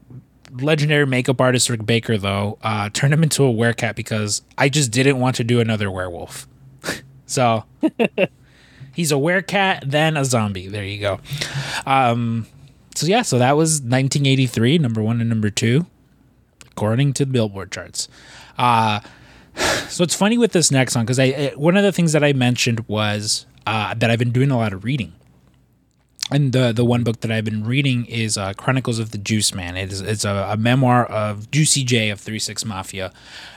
[0.52, 4.90] legendary makeup artist Rick Baker, though, uh, turned him into a werecat because I just
[4.92, 6.46] didn't want to do another werewolf.
[7.26, 7.64] so
[8.94, 10.68] he's a werecat, then a zombie.
[10.68, 11.20] There you go.
[11.84, 12.46] Um,
[12.94, 15.86] so yeah, so that was 1983, number one and number two,
[16.70, 18.08] according to the Billboard charts.
[18.56, 19.00] Uh,
[19.88, 22.24] so it's funny with this next song because I, I one of the things that
[22.24, 25.12] I mentioned was uh, that I've been doing a lot of reading,
[26.30, 29.54] and the the one book that I've been reading is uh, Chronicles of the Juice
[29.54, 29.76] Man.
[29.76, 33.12] It is it's a, a memoir of Juicy J of Three Six Mafia,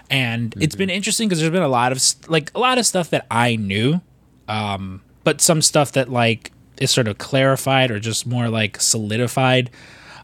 [0.09, 3.09] and it's been interesting because there's been a lot of like a lot of stuff
[3.09, 4.01] that I knew,
[4.47, 9.71] um, but some stuff that like is sort of clarified or just more like solidified.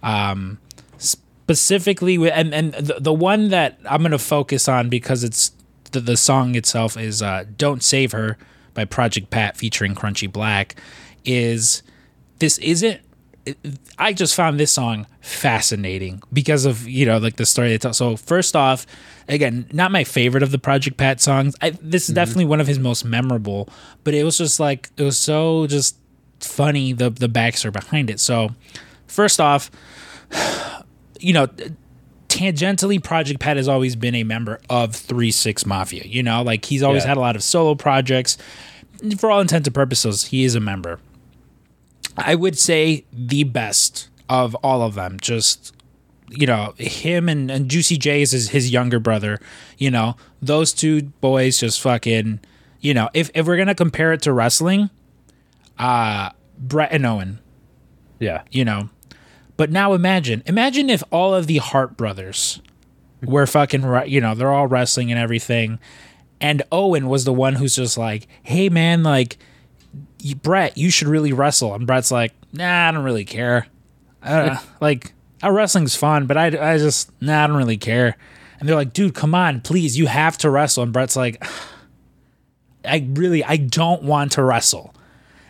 [0.04, 0.60] Um,
[0.98, 5.52] specifically, with, and and the, the one that I'm gonna focus on because it's
[5.94, 8.38] the, the song itself is uh, "Don't Save Her"
[8.74, 10.76] by Project Pat featuring Crunchy Black.
[11.26, 11.84] Is
[12.40, 13.00] this isn't
[13.98, 17.94] I just found this song fascinating because of you know like the story they tell.
[17.94, 18.86] So first off,
[19.28, 21.56] again, not my favorite of the Project Pat songs.
[21.62, 23.68] I, this is definitely one of his most memorable,
[24.04, 25.98] but it was just like it was so just
[26.40, 28.20] funny the the backstory behind it.
[28.20, 28.52] So
[29.08, 29.70] first off,
[31.20, 31.48] you know,
[32.34, 36.04] tangentially, Project Pat has always been a member of Three Six Mafia.
[36.06, 37.10] You know, like he's always Yeah.
[37.10, 38.38] had a lot of solo projects.
[39.18, 41.00] For all intents and purposes, he is a member.
[42.18, 45.18] I would say the best of all of them.
[45.22, 45.74] Just
[46.30, 49.40] you know, him and, and Juicy J is his, his younger brother.
[49.78, 52.40] You know, those two boys just fucking.
[52.82, 54.90] You know, if if we're gonna compare it to wrestling,
[55.78, 57.40] uh Bret and Owen.
[58.20, 58.44] Yeah.
[58.52, 58.90] You know,
[59.58, 62.62] but now imagine, imagine if all of the Hart brothers
[63.24, 65.80] were fucking, re- you know, they're all wrestling and everything,
[66.42, 69.38] and Owen was the one who's just like, "Hey man, like,
[70.42, 73.68] Bret, you should really wrestle," and Bret's like, "Nah, I don't really care.
[74.22, 78.18] I like, our wrestling's fun, but I, I just, nah, I don't really care."
[78.60, 81.44] And they're like, "Dude, come on, please, you have to wrestle," and Bret's like,
[82.86, 84.94] "I really, I don't want to wrestle."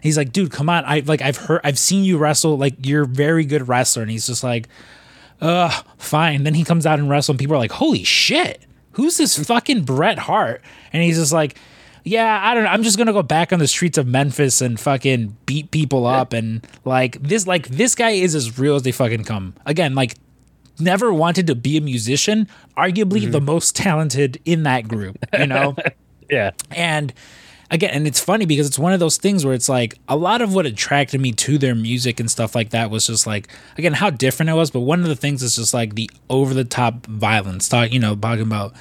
[0.03, 0.83] He's like, dude, come on.
[0.85, 2.57] I like I've heard I've seen you wrestle.
[2.57, 4.03] Like you're a very good wrestler.
[4.03, 4.67] And he's just like,
[5.41, 6.43] uh, fine.
[6.43, 8.61] Then he comes out and wrestles, and people are like, holy shit,
[8.91, 10.61] who's this fucking Bret Hart?
[10.91, 11.57] And he's just like,
[12.03, 12.69] Yeah, I don't know.
[12.69, 16.33] I'm just gonna go back on the streets of Memphis and fucking beat people up
[16.33, 19.53] and like this like this guy is as real as they fucking come.
[19.65, 20.15] Again, like
[20.79, 25.75] never wanted to be a musician, arguably the most talented in that group, you know?
[26.29, 26.51] Yeah.
[26.71, 27.13] And
[27.73, 30.41] again, and it's funny because it's one of those things where it's like a lot
[30.41, 33.93] of what attracted me to their music and stuff like that was just like again
[33.93, 34.71] how different it was.
[34.71, 37.67] But one of the things is just like the over the top violence.
[37.67, 38.73] Talk, you know, talking about,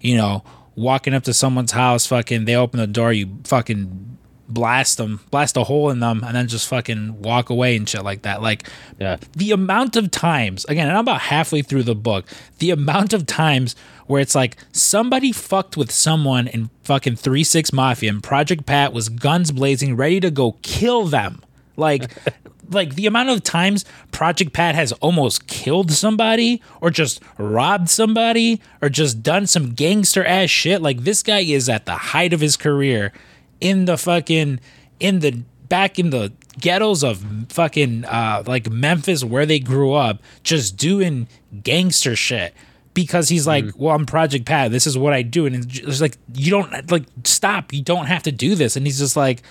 [0.00, 0.42] you know,
[0.74, 4.17] walking up to someone's house, fucking they open the door, you fucking
[4.48, 8.02] blast them, blast a hole in them, and then just fucking walk away and shit
[8.02, 8.40] like that.
[8.42, 9.18] Like Yeah.
[9.36, 12.24] the amount of times again and i'm about halfway through the book
[12.58, 18.10] the amount of times where it's like somebody fucked with someone in fucking 3-6 mafia
[18.10, 21.42] and project pat was guns blazing ready to go kill them
[21.76, 22.10] like
[22.70, 28.60] like the amount of times project pat has almost killed somebody or just robbed somebody
[28.82, 32.40] or just done some gangster ass shit like this guy is at the height of
[32.40, 33.12] his career
[33.60, 34.60] in the fucking
[35.00, 40.20] in the back in the ghettos of fucking uh like Memphis where they grew up
[40.42, 41.28] just doing
[41.62, 42.54] gangster shit
[42.94, 44.70] because he's like well I'm Project Pat.
[44.70, 45.46] This is what I do.
[45.46, 47.72] And it's like you don't like stop.
[47.72, 48.76] You don't have to do this.
[48.76, 49.42] And he's just like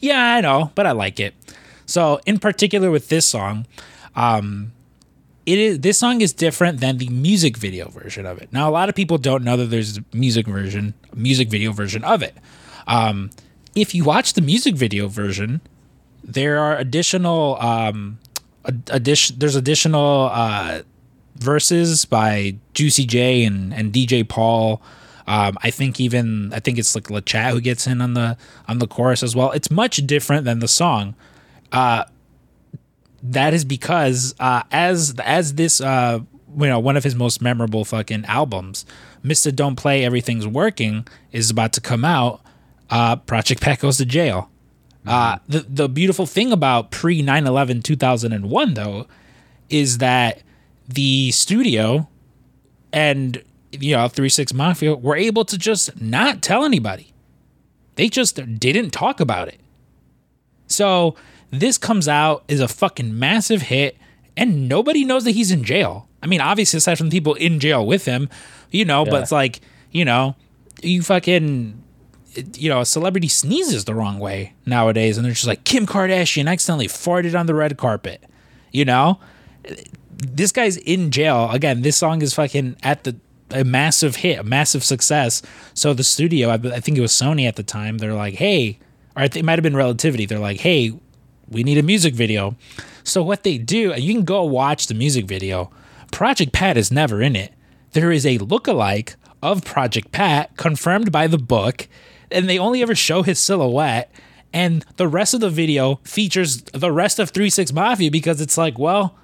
[0.00, 1.34] yeah I know but I like it.
[1.86, 3.66] So in particular with this song
[4.14, 4.72] um
[5.46, 8.52] it is this song is different than the music video version of it.
[8.52, 11.72] Now a lot of people don't know that there's a music version, a music video
[11.72, 12.34] version of it.
[12.86, 13.30] Um,
[13.74, 15.60] if you watch the music video version,
[16.22, 18.18] there are additional um,
[18.64, 19.38] addition.
[19.38, 20.82] There's additional uh,
[21.36, 24.80] verses by Juicy J and and DJ Paul.
[25.26, 28.36] Um, I think even I think it's like La Chat who gets in on the
[28.68, 29.52] on the chorus as well.
[29.52, 31.14] It's much different than the song
[33.24, 36.20] that is because uh, as as this uh,
[36.56, 38.84] you know one of his most memorable fucking albums,
[39.22, 42.42] Mister Don't Play Everything's Working is about to come out.
[42.90, 44.50] Uh, Project Pat goes to jail.
[45.06, 49.06] Uh, the the beautiful thing about pre 9-11 2001 though
[49.68, 50.42] is that
[50.88, 52.08] the studio
[52.90, 57.12] and you know 36 Mafia were able to just not tell anybody.
[57.96, 59.60] They just didn't talk about it.
[60.66, 61.16] So
[61.50, 63.96] this comes out is a fucking massive hit,
[64.36, 66.08] and nobody knows that he's in jail.
[66.22, 68.28] I mean, obviously, aside from the people in jail with him,
[68.70, 69.60] you know, but it's like,
[69.92, 70.34] you know,
[70.82, 71.82] you fucking,
[72.54, 76.48] you know, a celebrity sneezes the wrong way nowadays, and they're just like, Kim Kardashian
[76.48, 78.22] accidentally farted on the red carpet,
[78.72, 79.20] you know?
[80.16, 81.50] This guy's in jail.
[81.50, 83.16] Again, this song is fucking at the
[83.50, 85.42] a massive hit, a massive success.
[85.74, 88.78] So the studio, I, I think it was Sony at the time, they're like, hey,
[89.16, 90.26] or it might have been Relativity.
[90.26, 90.92] They're like, hey,
[91.48, 92.56] we need a music video.
[93.04, 95.70] So what they do, and you can go watch the music video.
[96.10, 97.52] Project Pat is never in it.
[97.92, 101.86] There is a lookalike of Project Pat confirmed by the book,
[102.30, 104.12] and they only ever show his silhouette.
[104.52, 108.56] and the rest of the video features the rest of 3 6 Mafia because it's
[108.56, 109.16] like, well,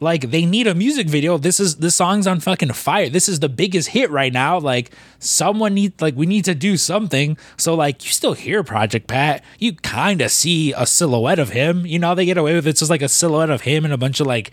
[0.00, 1.38] like they need a music video.
[1.38, 3.08] This is this song's on fucking fire.
[3.08, 4.58] This is the biggest hit right now.
[4.58, 7.36] Like someone need like we need to do something.
[7.56, 9.42] So like you still hear Project Pat.
[9.58, 11.84] You kind of see a silhouette of him.
[11.84, 12.70] You know they get away with it.
[12.70, 14.52] It's just like a silhouette of him and a bunch of like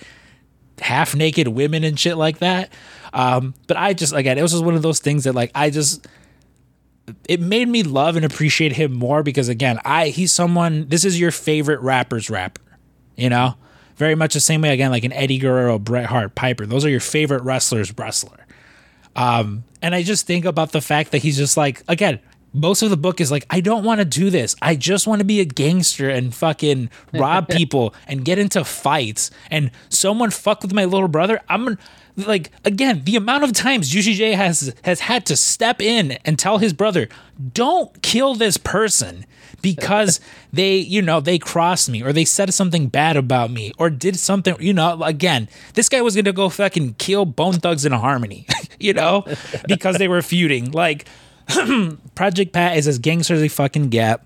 [0.81, 2.73] half naked women and shit like that.
[3.13, 5.69] Um, but I just again, it was just one of those things that like I
[5.69, 6.07] just
[7.27, 11.19] it made me love and appreciate him more because again, I he's someone this is
[11.19, 12.61] your favorite rapper's rapper,
[13.15, 13.55] you know?
[13.95, 16.65] Very much the same way again, like an Eddie Guerrero, Bret Hart, Piper.
[16.65, 18.45] Those are your favorite wrestlers, wrestler.
[19.15, 22.19] Um, and I just think about the fact that he's just like, again,
[22.55, 24.55] most of the book is like, I don't want to do this.
[24.61, 29.29] I just want to be a gangster and fucking rob people and get into fights.
[29.51, 31.41] And someone fuck with my little brother.
[31.49, 31.77] I'm
[32.15, 36.39] like again, the amount of times Juicy J has has had to step in and
[36.39, 37.09] tell his brother,
[37.53, 39.25] don't kill this person
[39.61, 40.19] because
[40.53, 44.17] they, you know, they crossed me or they said something bad about me or did
[44.17, 48.47] something, you know, again, this guy was gonna go fucking kill Bone Thugs-n-Harmony,
[48.79, 49.25] you know,
[49.67, 50.71] because they were feuding.
[50.71, 51.05] Like
[52.15, 54.21] Project Pat is as gangster as they fucking get.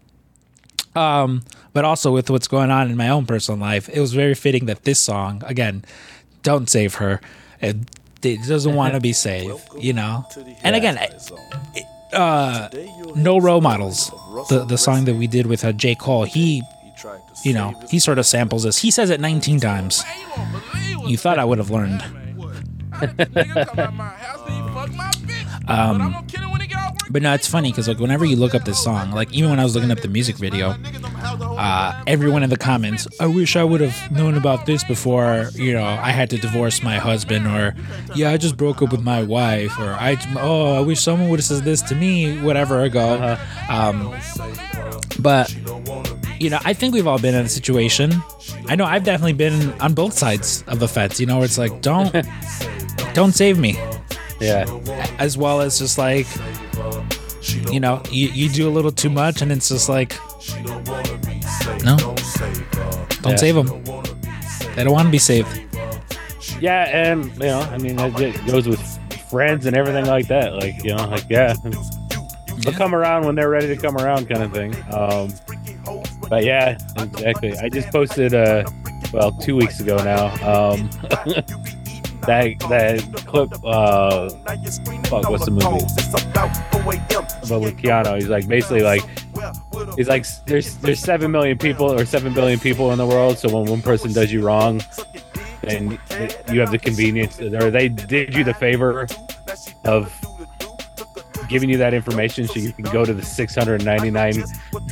[0.96, 4.34] Um, but also with what's going on in my own personal life, it was very
[4.34, 5.86] fitting that this song, again,
[6.44, 7.22] don't save her.
[7.62, 7.78] It,
[8.24, 10.26] it doesn't want to be saved, you know.
[10.64, 10.98] And again,
[12.14, 12.70] uh,
[13.16, 14.12] no role models.
[14.50, 16.64] The the song that we did with uh, J Cole, he,
[17.44, 18.80] you know, he sort of samples this.
[18.80, 20.04] He says it 19 times.
[21.06, 22.02] You thought I would have learned.
[25.68, 26.26] Um,
[27.10, 29.60] but no, it's funny because like whenever you look up this song, like even when
[29.60, 30.76] I was looking up the music video,
[31.24, 35.74] uh, everyone in the comments, I wish I would have known about this before, you
[35.74, 37.76] know, I had to divorce my husband, or
[38.16, 41.40] yeah, I just broke up with my wife, or I oh, I wish someone would
[41.40, 43.38] have said this to me, whatever ago.
[43.70, 44.16] Um,
[45.20, 45.56] but
[46.40, 48.14] you know, I think we've all been in a situation.
[48.68, 51.20] I know I've definitely been on both sides of the fence.
[51.20, 52.14] You know, where it's like, don't,
[53.14, 53.78] don't save me
[54.40, 54.66] Yeah.
[55.20, 56.28] as well as just like
[57.72, 60.16] you know you, you do a little too much and it's just like
[61.84, 63.36] no don't Yeah.
[63.36, 63.68] save them
[64.76, 65.50] they don't want to be saved
[66.62, 68.82] Yeah, and you know, I mean, it it goes with
[69.30, 70.56] friends and everything like that.
[70.56, 71.54] Like, you know, like yeah,
[72.60, 74.76] they'll come around when they're ready to come around, kind of thing.
[74.92, 75.32] Um,
[76.28, 77.58] but yeah, exactly.
[77.58, 78.66] I just posted, uh,
[79.14, 80.26] well, two weeks ago now.
[80.46, 80.90] Um,
[82.30, 83.52] that that clip.
[83.64, 84.30] Uh,
[85.10, 85.66] fuck, what's the movie?
[87.50, 89.02] But with Keanu, he's like basically like
[89.96, 93.40] he's like there's there's seven million people or seven billion people in the world.
[93.40, 94.84] So when one person does you wrong,
[95.64, 95.94] and
[96.52, 99.08] you have the convenience, or they did you the favor
[99.86, 100.14] of
[101.48, 104.44] giving you that information so you can go to the 699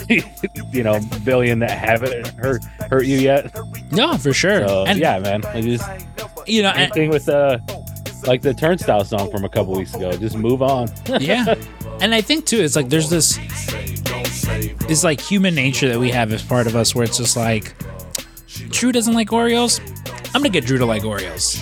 [0.71, 3.55] you know billion that haven't hurt hurt you yet
[3.91, 5.87] no for sure so and yeah man I just
[6.47, 7.59] you know same and, thing with uh
[8.25, 11.55] like the turnstile song from a couple weeks ago just move on yeah
[12.01, 13.37] and i think too it's like there's this
[14.87, 17.75] this like human nature that we have as part of us where it's just like
[18.69, 19.79] drew doesn't like oreos
[20.27, 21.61] i'm gonna get drew to like oreos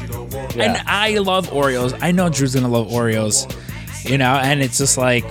[0.58, 1.98] and I love Oreos.
[2.02, 3.52] I know Drew's gonna love Oreos,
[4.10, 5.26] you know, and it's just like,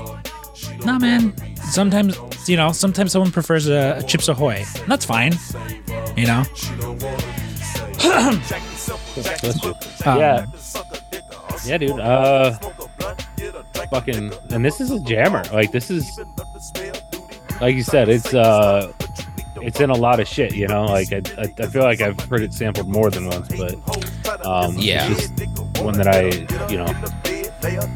[0.84, 1.34] nah, man.
[1.70, 4.64] Sometimes, you know, sometimes someone prefers a, a Chips Ahoy.
[4.76, 5.32] And that's fine,
[6.16, 6.44] you know.
[9.16, 10.46] Yeah.
[11.64, 12.52] Yeah dude uh
[13.90, 15.42] fucking and this is a jammer.
[15.52, 16.18] Like this is
[17.60, 18.92] like you said it's uh
[19.62, 20.84] it's in a lot of shit you know?
[20.84, 23.76] Like i, I, I feel like i've heard it sampled more than once but
[24.44, 25.08] um Yeah.
[25.78, 26.22] one that i
[26.70, 26.92] you know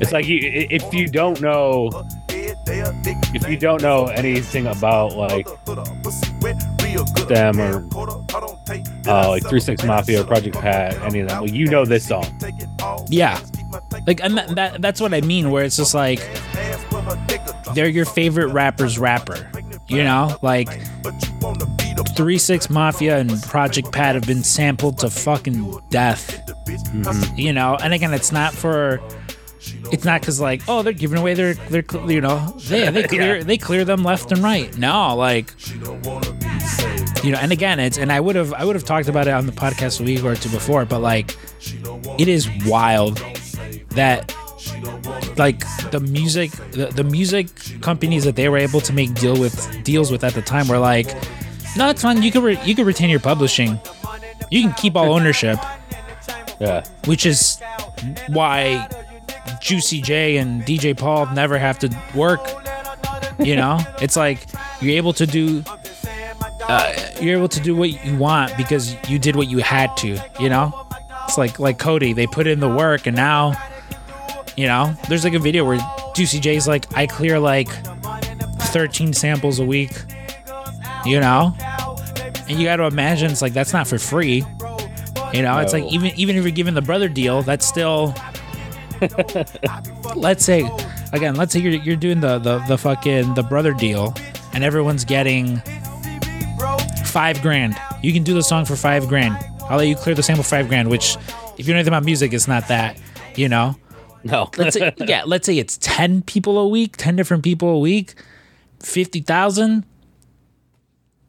[0.01, 1.91] it's like you if you don't know
[3.35, 5.47] if you don't know anything about like
[7.29, 7.87] them or
[9.07, 11.43] uh like 36 mafia or project pat any of them.
[11.43, 12.25] Well, you know this song.
[13.09, 13.41] Yeah,
[14.07, 15.51] like, and that, that that's what I mean.
[15.51, 16.21] Where it's just like
[17.75, 19.51] they're your favorite rapper's rapper,
[19.89, 20.69] you know, like.
[22.17, 26.43] Three Six Mafia and Project Pat have been sampled to fucking death.
[27.37, 29.01] You know, and again, it's not for,
[29.93, 33.45] it's not because like, oh, they're giving away their their you know, they they clear
[33.45, 34.77] they clear them left and right.
[34.77, 35.55] No, like,
[37.25, 39.33] you know, and again, it's and I would have I would have talked about it
[39.33, 41.37] on the podcast a week or two before, but like,
[42.19, 43.17] it is wild
[43.91, 44.35] that
[45.37, 45.61] like
[45.91, 47.49] the music the, the music
[47.81, 50.79] companies that they were able to make deal with deals with at the time were
[50.79, 51.07] like
[51.77, 52.23] no it's fine.
[52.23, 53.79] You could re- you could retain your publishing.
[54.51, 55.59] You can keep all ownership.
[56.61, 56.85] Yeah.
[57.07, 57.61] Which is
[58.29, 58.89] why
[59.61, 62.41] Juicy J and DJ Paul never have to work
[63.39, 64.47] you know it's like
[64.81, 65.63] you're able to do
[66.69, 70.23] uh, you're able to do what you want because you did what you had to.
[70.39, 70.87] You know,
[71.25, 72.13] it's like like Cody.
[72.13, 73.55] They put in the work, and now,
[74.57, 75.79] you know, there's like a video where
[76.15, 79.93] Juicy J's like, I clear like 13 samples a week.
[81.07, 81.57] You know,
[82.49, 84.45] and you got to imagine it's like that's not for free.
[85.33, 88.15] You know, it's like even even if you're giving the brother deal, that's still.
[90.17, 90.69] let's say,
[91.13, 94.15] again, let's say you're you're doing the the the fucking the brother deal,
[94.53, 95.61] and everyone's getting
[97.05, 97.77] five grand.
[98.03, 99.37] You can do the song for five grand.
[99.69, 100.89] I'll let you clear the sample five grand.
[100.89, 101.17] Which,
[101.59, 102.99] if you know anything about music, it's not that.
[103.37, 103.77] You know,
[104.25, 104.51] No.
[104.57, 108.15] let's say yeah, let's say it's ten people a week, ten different people a week,
[108.81, 109.85] fifty thousand.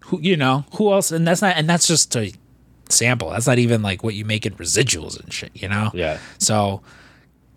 [0.06, 1.12] Who you know who else?
[1.12, 2.34] And that's not and that's just a
[2.90, 3.30] sample.
[3.30, 5.52] That's not even like what you make in residuals and shit.
[5.54, 5.92] You know.
[5.94, 6.18] yeah.
[6.40, 6.82] So,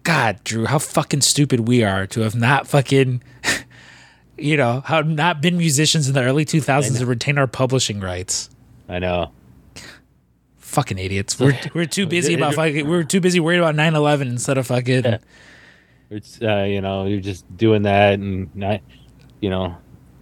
[0.03, 3.23] God, Drew, how fucking stupid we are to have not fucking,
[4.39, 8.01] you know, how not been musicians in the early two thousands to retain our publishing
[8.01, 8.51] rights.
[8.89, 9.31] I know.
[10.59, 11.39] Fucking idiots.
[11.39, 12.89] We're we're too busy about fucking.
[12.89, 15.19] We're too busy worried about 9-11 instead of fucking.
[16.11, 18.81] It's uh, you know, you're just doing that and not
[19.41, 19.77] you know,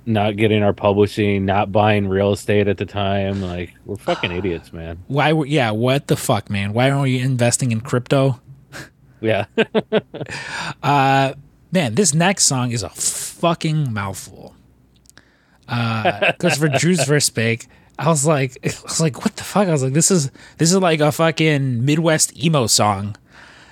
[0.06, 3.40] not getting our publishing, not buying real estate at the time.
[3.42, 4.98] Like we're fucking idiots, man.
[5.06, 5.70] Why were yeah?
[5.70, 6.72] What the fuck, man?
[6.72, 8.40] Why aren't we investing in crypto?
[9.20, 9.46] Yeah.
[11.72, 14.54] Man, this next song is a fucking mouthful.
[15.66, 17.68] Because for Drew's verse spake,
[17.98, 19.68] I was like, I was like, what the fuck?
[19.68, 23.16] I was like, this is this is like a fucking Midwest emo song.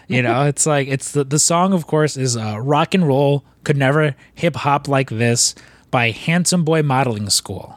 [0.06, 3.44] You know, it's like it's the the song, of course, is uh, "Rock and Roll
[3.64, 5.54] Could Never Hip Hop Like This"
[5.90, 7.76] by Handsome Boy Modeling School,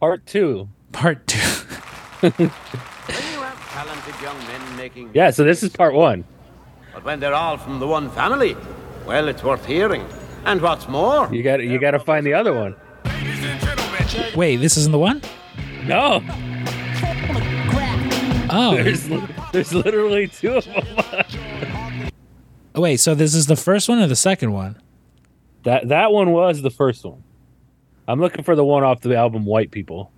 [0.00, 0.68] Part two.
[0.90, 1.38] Part Two.
[1.38, 6.24] You have talented young men making Yeah, so this is part one.
[6.92, 8.56] But when they're all from the one family,
[9.06, 10.06] well, it's worth hearing.
[10.44, 12.74] And what's more, You got you got to find the other one.
[14.34, 15.22] Wait, this isn't the one.
[15.84, 16.22] No,
[18.54, 19.08] Oh, there's
[19.52, 22.10] there's literally two of them.
[22.74, 22.98] wait.
[22.98, 24.80] So this is the first one or the second one?
[25.62, 27.22] That that one was the first one.
[28.06, 30.12] I'm looking for the one off the album White People.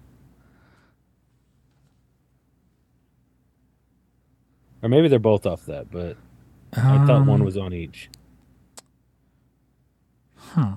[4.83, 6.17] Or maybe they're both off that, but
[6.77, 8.09] I thought one was on each.
[10.37, 10.77] Huh.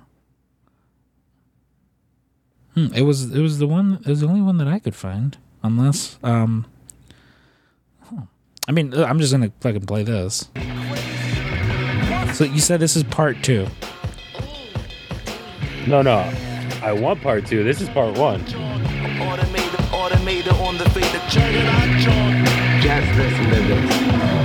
[2.73, 4.95] Hmm, it was it was the one it was the only one that I could
[4.95, 5.37] find.
[5.63, 6.65] Unless um
[8.03, 8.21] huh.
[8.67, 10.49] I mean uh, I'm just gonna fucking play this.
[12.33, 13.67] So you said this is part two.
[15.87, 16.31] No, no.
[16.83, 17.63] I want part two.
[17.63, 18.41] This is part one.
[18.41, 21.19] Automator, automator on the fader.
[21.29, 22.45] Check it John.
[22.81, 24.36] just listen to this.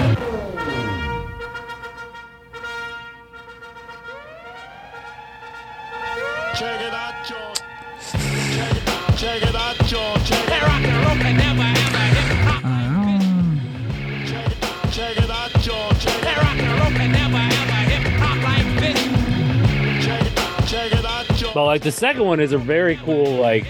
[21.55, 23.67] But like the second one is a very cool like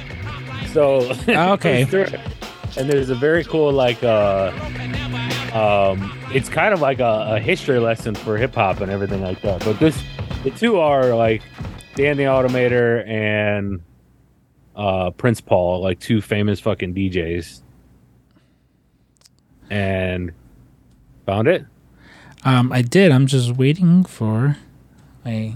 [0.73, 1.83] so Okay.
[2.77, 4.53] and there's a very cool like uh
[5.53, 9.43] um it's kind of like a, a history lesson for hip hop and everything like
[9.43, 9.65] that.
[9.65, 10.01] But this
[10.45, 11.43] the two are like
[11.95, 13.81] Dan the Automator and
[14.77, 17.63] uh Prince Paul, like two famous fucking DJs.
[19.71, 20.33] And
[21.27, 21.65] found it?
[22.45, 24.57] Um I did, I'm just waiting for
[25.25, 25.55] I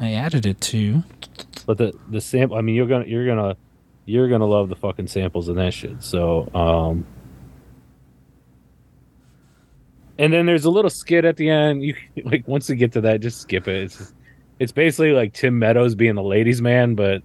[0.00, 1.04] I added it to
[1.66, 3.56] But the the sample, I mean, you're gonna you're gonna
[4.06, 6.02] you're gonna love the fucking samples and that shit.
[6.02, 7.06] So, um,
[10.18, 11.82] and then there's a little skit at the end.
[11.82, 11.94] You
[12.24, 13.82] like once you get to that, just skip it.
[13.84, 14.14] It's just,
[14.58, 17.22] it's basically like Tim Meadows being the ladies' man, but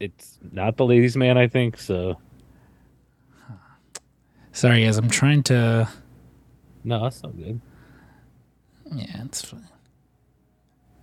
[0.00, 1.38] it's not the ladies' man.
[1.38, 2.18] I think so.
[4.52, 5.88] Sorry guys, I'm trying to
[6.82, 7.60] No, that's not good.
[8.92, 9.67] Yeah, it's fine.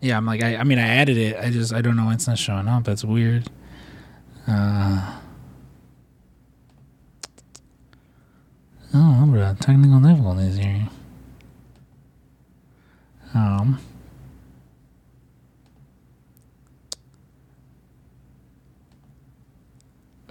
[0.06, 1.36] Yeah, I'm like I, I mean I added it.
[1.36, 2.84] I just I don't know why it's not showing up.
[2.84, 3.50] That's weird.
[4.48, 5.20] Uh
[8.94, 10.88] Oh, bro, technical difficulties here.
[13.34, 13.80] Um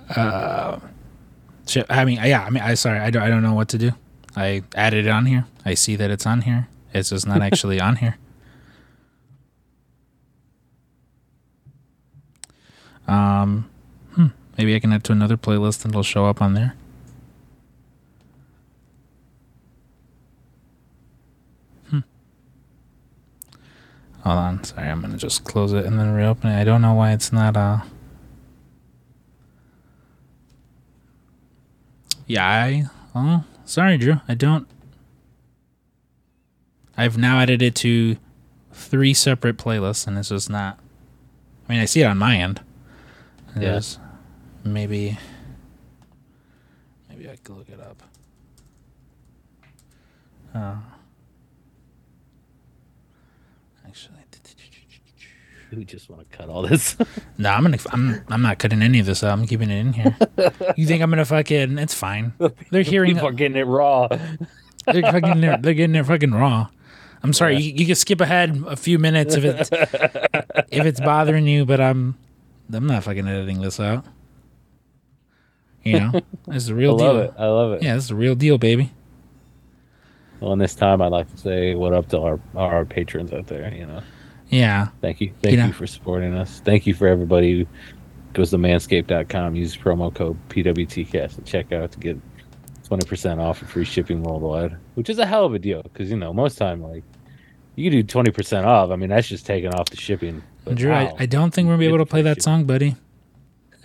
[0.09, 0.79] Uh
[1.67, 3.79] shit, I mean yeah, I mean I sorry, I don't I don't know what to
[3.79, 3.91] do.
[4.37, 5.47] I added it on here.
[5.65, 6.69] I see that it's on here.
[6.93, 8.19] It's just not actually on here.
[13.07, 13.69] Um,
[14.15, 14.27] hmm,
[14.57, 16.75] maybe I can add to another playlist and it'll show up on there.
[21.91, 22.01] Hmm.
[24.23, 26.61] Hold on, sorry, I'm gonna just close it and then reopen it.
[26.61, 27.81] I don't know why it's not uh
[32.27, 32.85] Yeah, I.
[33.15, 34.21] Oh, sorry, Drew.
[34.27, 34.67] I don't.
[36.97, 38.17] I've now added it to
[38.73, 40.79] three separate playlists, and it's just not.
[41.69, 42.61] I mean, I see it on my end.
[43.57, 43.81] It Yeah.
[44.65, 45.19] Maybe.
[47.09, 48.03] Maybe I could look it up.
[50.55, 50.79] Oh.
[53.87, 54.19] Actually,
[55.77, 56.97] We just want to cut all this.
[57.39, 57.79] no, I'm gonna.
[57.91, 58.23] I'm.
[58.29, 59.37] I'm not cutting any of this out.
[59.37, 60.17] I'm keeping it in here.
[60.77, 61.79] you think I'm gonna fucking?
[61.79, 62.33] It's fine.
[62.71, 63.15] They're hearing.
[63.15, 64.07] People are getting it raw.
[64.87, 65.41] They're fucking.
[65.41, 66.69] They're, they're getting it fucking raw.
[67.23, 67.57] I'm sorry.
[67.57, 69.71] You, you can skip ahead a few minutes if it's
[70.71, 72.17] if it's bothering you, but I'm.
[72.73, 74.05] I'm not fucking editing this out.
[75.83, 76.13] You know,
[76.49, 77.23] it's the I real love deal.
[77.25, 77.35] it.
[77.39, 77.83] I love it.
[77.83, 78.91] Yeah, it's the real deal, baby.
[80.41, 83.47] Well, in this time, I'd like to say what up to our our patrons out
[83.47, 83.73] there.
[83.73, 84.03] You know,
[84.49, 85.67] Yeah, thank you, thank know.
[85.67, 86.61] you for supporting us.
[86.65, 87.67] Thank you for everybody who
[88.33, 92.19] goes to manscaped.com, use promo code PWTcast at checkout to get
[92.85, 96.11] twenty percent off and free shipping worldwide, which is a hell of a deal because
[96.11, 97.05] you know most time like
[97.77, 98.91] you do twenty percent off.
[98.91, 100.43] I mean, that's just taking off the shipping.
[100.65, 101.15] But Drew, I.
[101.19, 102.97] I don't think we're gonna be able to play that song, buddy.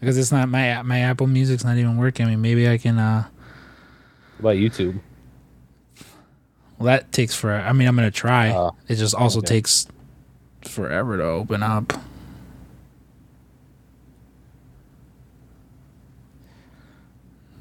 [0.00, 2.26] because it's not my my Apple Music's not even working.
[2.26, 2.98] I mean, maybe I can.
[2.98, 3.24] uh
[4.38, 5.00] What about YouTube.
[6.78, 7.52] Well, that takes for.
[7.52, 8.52] I mean, I'm gonna try.
[8.52, 9.48] Oh, it just also okay.
[9.48, 9.86] takes
[10.62, 11.92] forever to open up.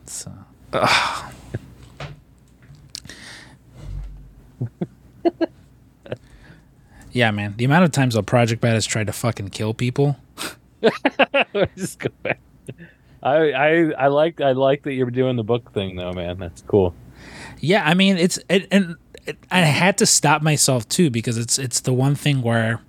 [0.06, 0.32] So,
[0.74, 1.34] ugh.
[7.18, 7.56] yeah, man.
[7.58, 10.18] The amount of times a Project Pat has tried to fucking kill people.
[11.76, 12.40] just go back.
[13.24, 16.38] I I I like I like that you're doing the book thing though, man.
[16.38, 16.94] That's cool.
[17.60, 21.58] Yeah, I mean it's it, and it, I had to stop myself too because it's
[21.58, 22.82] it's the one thing where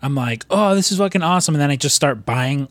[0.00, 2.68] I'm like, oh, this is fucking awesome, and then I just start buying,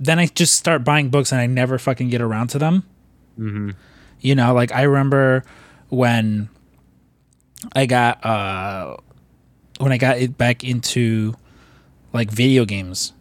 [0.00, 2.84] then I just start buying books and I never fucking get around to them.
[3.38, 3.70] Mm-hmm.
[4.20, 5.44] You know, like I remember
[5.90, 6.48] when
[7.74, 8.96] I got uh
[9.82, 11.34] when I got it back into
[12.12, 13.12] like video games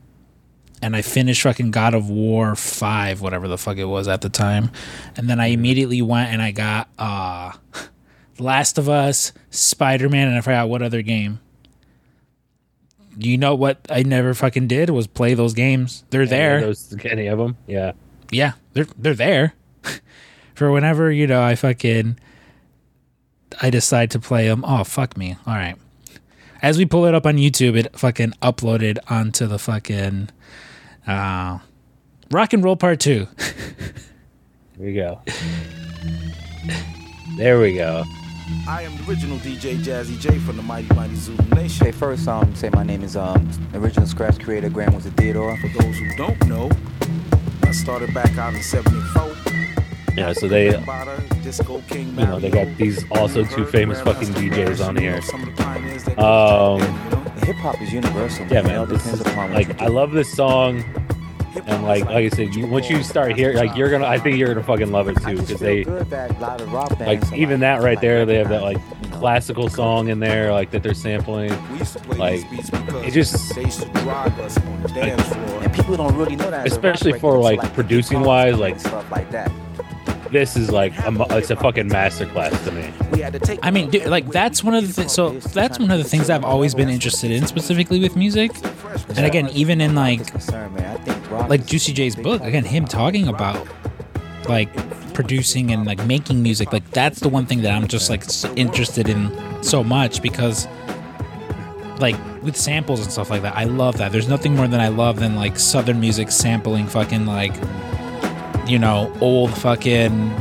[0.82, 4.30] and I finished fucking God of War 5, whatever the fuck it was at the
[4.30, 4.72] time.
[5.18, 7.54] And then I immediately went and I got uh
[8.40, 11.40] Last of Us, Spider-Man, and I forgot what other game.
[13.18, 16.04] You know what I never fucking did was play those games.
[16.12, 16.62] They're there.
[16.62, 17.58] Those any of them?
[17.68, 17.92] Yeah.
[18.32, 19.54] yeah, they're they're there.
[20.56, 22.20] For whenever, you know, I fucking
[23.62, 24.64] I decide to play them.
[24.66, 25.36] Oh, fuck me.
[25.46, 25.76] All right.
[26.62, 30.30] As we pull it up on YouTube, it fucking uploaded onto the fucking
[31.08, 31.60] uh
[32.30, 33.28] Rock and Roll Part 2.
[33.38, 33.96] Here
[34.78, 35.22] we go.
[37.38, 38.04] There we go.
[38.68, 41.86] I am the original DJ Jazzy Jay from the Mighty Mighty Zulu Nation.
[41.86, 45.58] Hey, first, um, say my name is um, original scratch creator Grand Wizzard Theodore.
[45.58, 46.70] For those who don't know,
[47.64, 49.61] I started back out in '74.
[50.22, 50.66] Yeah, so they
[51.96, 55.20] you know, they got these also two famous fucking DJs on here.
[55.24, 56.80] Some of the pioneers that Um,
[57.42, 58.46] Hip hop is universal.
[58.46, 58.88] Yeah, man.
[58.88, 59.82] This is, upon what you like.
[59.82, 60.84] I love this song,
[61.66, 64.38] and like like I said, you, once you start hearing, like you're gonna, I think
[64.38, 67.34] you're gonna fucking love it too, because they good that a lot of rock like
[67.34, 68.78] even that right there, they have that like
[69.14, 71.50] classical song in there, like that they're sampling.
[71.72, 74.56] We used to play like, these beats because it just- they used to drive us
[74.58, 75.64] on the floor.
[75.64, 76.66] And people don't really know that.
[76.68, 79.52] Especially for, like, producing wise, like- stuff like that.
[80.32, 83.60] This is like a, it's a fucking masterclass to me.
[83.62, 86.30] I mean, dude, like that's one of the th- so that's one of the things
[86.30, 88.52] I've always been interested in specifically with music.
[89.10, 90.22] And again, even in like
[91.50, 93.68] like Juicy J's book, again, him talking about
[94.48, 94.70] like
[95.14, 98.24] producing and like making music, like that's the one thing that I'm just like
[98.58, 99.32] interested in
[99.64, 100.68] so much because
[102.00, 104.12] like with samples and stuff like that, I love that.
[104.12, 107.54] There's nothing more than I love than like southern music sampling fucking like
[108.68, 110.32] you know, old fucking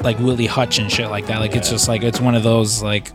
[0.00, 1.38] like Willie Hutch and shit like that.
[1.40, 3.10] Like it's just like it's one of those like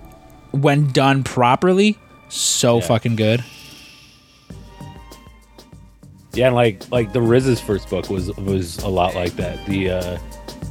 [0.52, 1.98] when done properly,
[2.30, 2.82] so Yeah.
[2.88, 3.44] fucking good.
[6.34, 9.66] Yeah, and like like the RZA's first book was was a lot like that.
[9.66, 10.18] The uh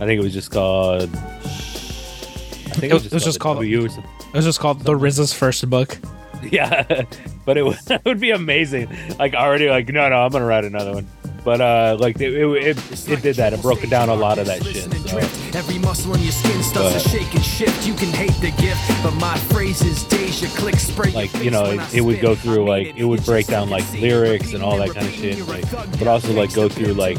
[0.00, 1.10] I think it was just called.
[1.14, 4.10] I think It was- it was just called- W or something.
[4.28, 5.98] It was just called The RZA's first book.
[6.50, 6.84] Yeah,
[7.46, 8.88] but it would, it would be amazing.
[9.18, 11.06] Like already, like no, no, I'm gonna write another one.
[11.46, 13.52] But uh, like it, it, it, it did that.
[13.52, 14.92] It broke down a lot of that shit.
[15.08, 15.18] So.
[15.56, 17.86] Every muscle in your skin starts to shake and shift.
[17.86, 21.12] You can hate the gift, but my phrase is deja click spray.
[21.12, 24.54] Like you know, it, it would go through like it would break down like lyrics
[24.54, 25.46] and all that kind of shit.
[25.46, 27.16] Like, but also like go through like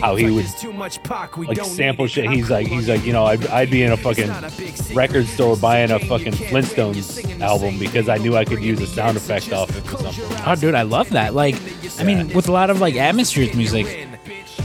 [0.00, 2.30] how he like would, too much Pac, we like don't sample shit.
[2.30, 4.76] He's like he's like you know I'd, I'd be in a fucking not a big
[4.76, 4.96] secret.
[4.96, 8.44] record store buying a fucking You can't believe you're Flintstones album because I knew I
[8.44, 10.36] could use a sound effect off it or something.
[10.46, 11.34] Oh, dude, I love that.
[11.34, 11.56] Like,
[11.98, 14.08] I mean, with a lot of like atmospheric music,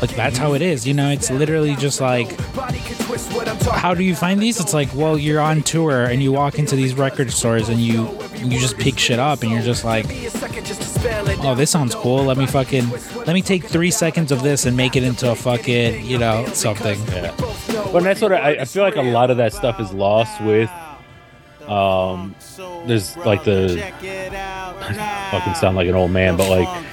[0.02, 0.88] like that's how it is.
[0.88, 2.32] You know, it's literally just like
[3.62, 4.60] how do you find these?
[4.60, 8.10] It's like, well, you're on tour and you walk into these record stores and you
[8.38, 10.06] you just pick shit up and you're just like,
[11.06, 12.24] oh, this sounds cool.
[12.24, 12.90] Let me fucking
[13.26, 16.46] let me take three seconds of this and make it into a fucking you know
[16.48, 17.00] something.
[17.08, 17.36] Yeah.
[17.92, 18.96] Well, that's what I, I feel like.
[18.96, 20.70] A lot of that stuff is lost with.
[21.68, 22.36] Um,
[22.88, 23.78] there's like the
[25.32, 26.86] fucking sound like an old man, but like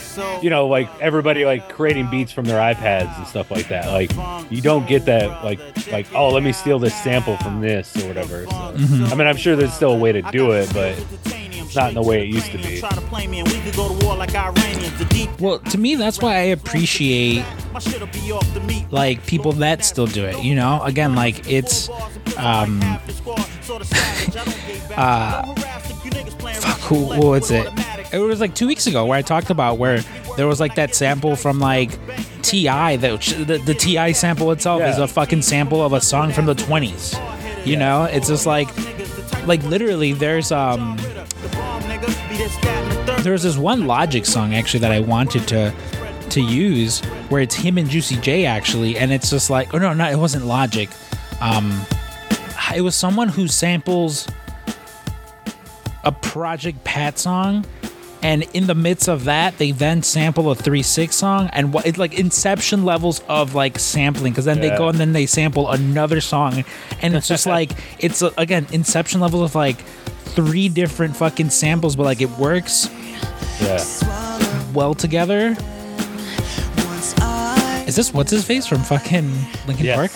[0.42, 3.86] you know, like everybody like creating beats from their iPads and stuff like that.
[3.88, 4.12] Like
[4.50, 5.58] you don't get that like
[5.90, 8.44] like oh let me steal this sample from this or whatever.
[8.44, 9.11] So, Mhm.
[9.11, 10.96] I mean, I'm sure there's still a way to do it, but
[11.71, 12.81] it's not in the way it used to be.
[15.39, 17.45] Well, to me, that's why I appreciate
[18.91, 20.43] like people that still do it.
[20.43, 21.89] You know, again, like it's
[22.37, 22.81] um
[24.97, 25.55] uh
[26.55, 27.68] fuck who what was it?
[28.12, 30.01] It was like two weeks ago where I talked about where
[30.37, 31.97] there was like that sample from like
[32.43, 32.97] T.I.
[32.97, 34.11] that the, the T.I.
[34.11, 37.14] sample itself is a fucking sample of a song from the twenties.
[37.64, 38.68] You know, it's just like
[39.47, 40.99] like literally there's um
[43.23, 45.75] there's this one Logic song actually that I wanted to
[46.31, 49.93] to use where it's him and Juicy J actually, and it's just like oh no,
[49.93, 50.89] no, it wasn't Logic.
[51.41, 51.85] Um,
[52.75, 54.29] it was someone who samples
[56.05, 57.64] a Project Pat song,
[58.23, 61.87] and in the midst of that, they then sample a three six song, and what
[61.87, 65.71] it's like Inception levels of like sampling, because then they go and then they sample
[65.71, 66.64] another song,
[67.03, 69.81] and it's just like it's uh, again Inception levels of like
[70.31, 72.89] three different fucking samples, but like it works
[73.61, 74.72] Yeah.
[74.72, 75.56] well together.
[77.86, 79.30] Is this what's his face from fucking
[79.66, 79.96] Linkin Yes.
[79.96, 80.11] Park?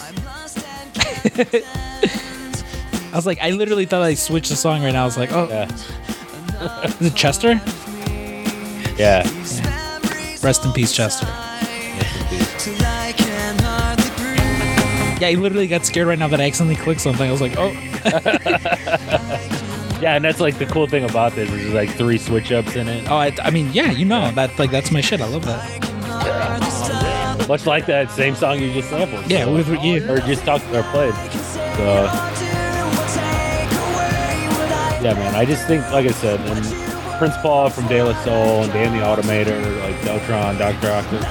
[3.13, 5.03] I was like, I literally thought I switched the song right now.
[5.03, 5.69] I was like, oh, Yeah.
[7.01, 7.61] is it Chester?
[8.97, 9.23] Yeah.
[10.43, 11.27] Rest in peace, Chester.
[15.21, 17.27] Yeah, I literally got scared right now that I accidentally clicked something.
[17.29, 17.71] I was like, oh,
[20.05, 22.89] Yeah, and that's like the cool thing about this is like three switch ups in
[22.89, 23.11] it.
[23.11, 25.23] oh, I, I mean, yeah, you know that like that's my shit.
[25.23, 27.49] I love that.
[27.49, 29.31] Much like that same song you just sampled.
[29.31, 30.07] Yeah, so- with you.
[30.07, 31.15] or just talked or played.
[31.15, 31.59] So
[35.01, 35.35] yeah, man.
[35.35, 38.93] I just think, like I said, and Prince Paul from De La Soul and Dan
[38.93, 41.25] the Automator, like Deltron, Doctor Octagon,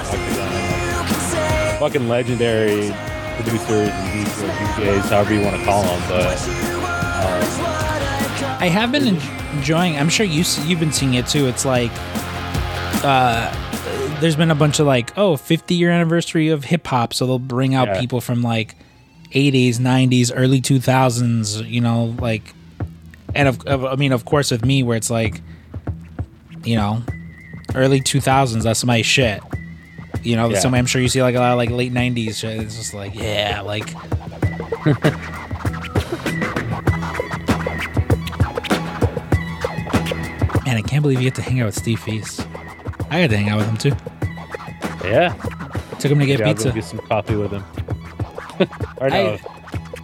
[1.78, 2.92] fucking legendary
[3.36, 6.02] producers and DJs, DJs, however you want to call them.
[6.08, 6.38] But
[7.68, 7.73] um,
[8.60, 9.18] I have been
[9.56, 9.96] enjoying.
[9.96, 11.46] I'm sure you you've been seeing it too.
[11.46, 11.90] It's like,
[13.04, 13.52] uh,
[14.20, 17.38] there's been a bunch of like, oh, 50 year anniversary of hip hop, so they'll
[17.38, 18.00] bring out Yeah.
[18.00, 18.74] people from like
[19.32, 21.68] 80s, 90s, early 2000s.
[21.68, 22.54] You know, like,
[23.34, 25.40] and of, of I mean, of course, with me, where it's like,
[26.64, 27.02] you know,
[27.74, 28.62] early 2000s.
[28.62, 29.42] That's my shit.
[30.22, 30.60] You know, Yeah.
[30.64, 32.60] I'm sure you see like a lot of like late 90s shit.
[32.62, 33.92] It's just like, yeah, like.
[40.74, 42.44] Man, I can't believe you get to hang out with Steve Feast.
[43.08, 45.08] I got to hang out with him too.
[45.08, 45.32] yeah,
[46.00, 46.72] Took him to get yeah, pizza.
[46.72, 47.64] get some coffee with him.
[48.96, 49.38] or no,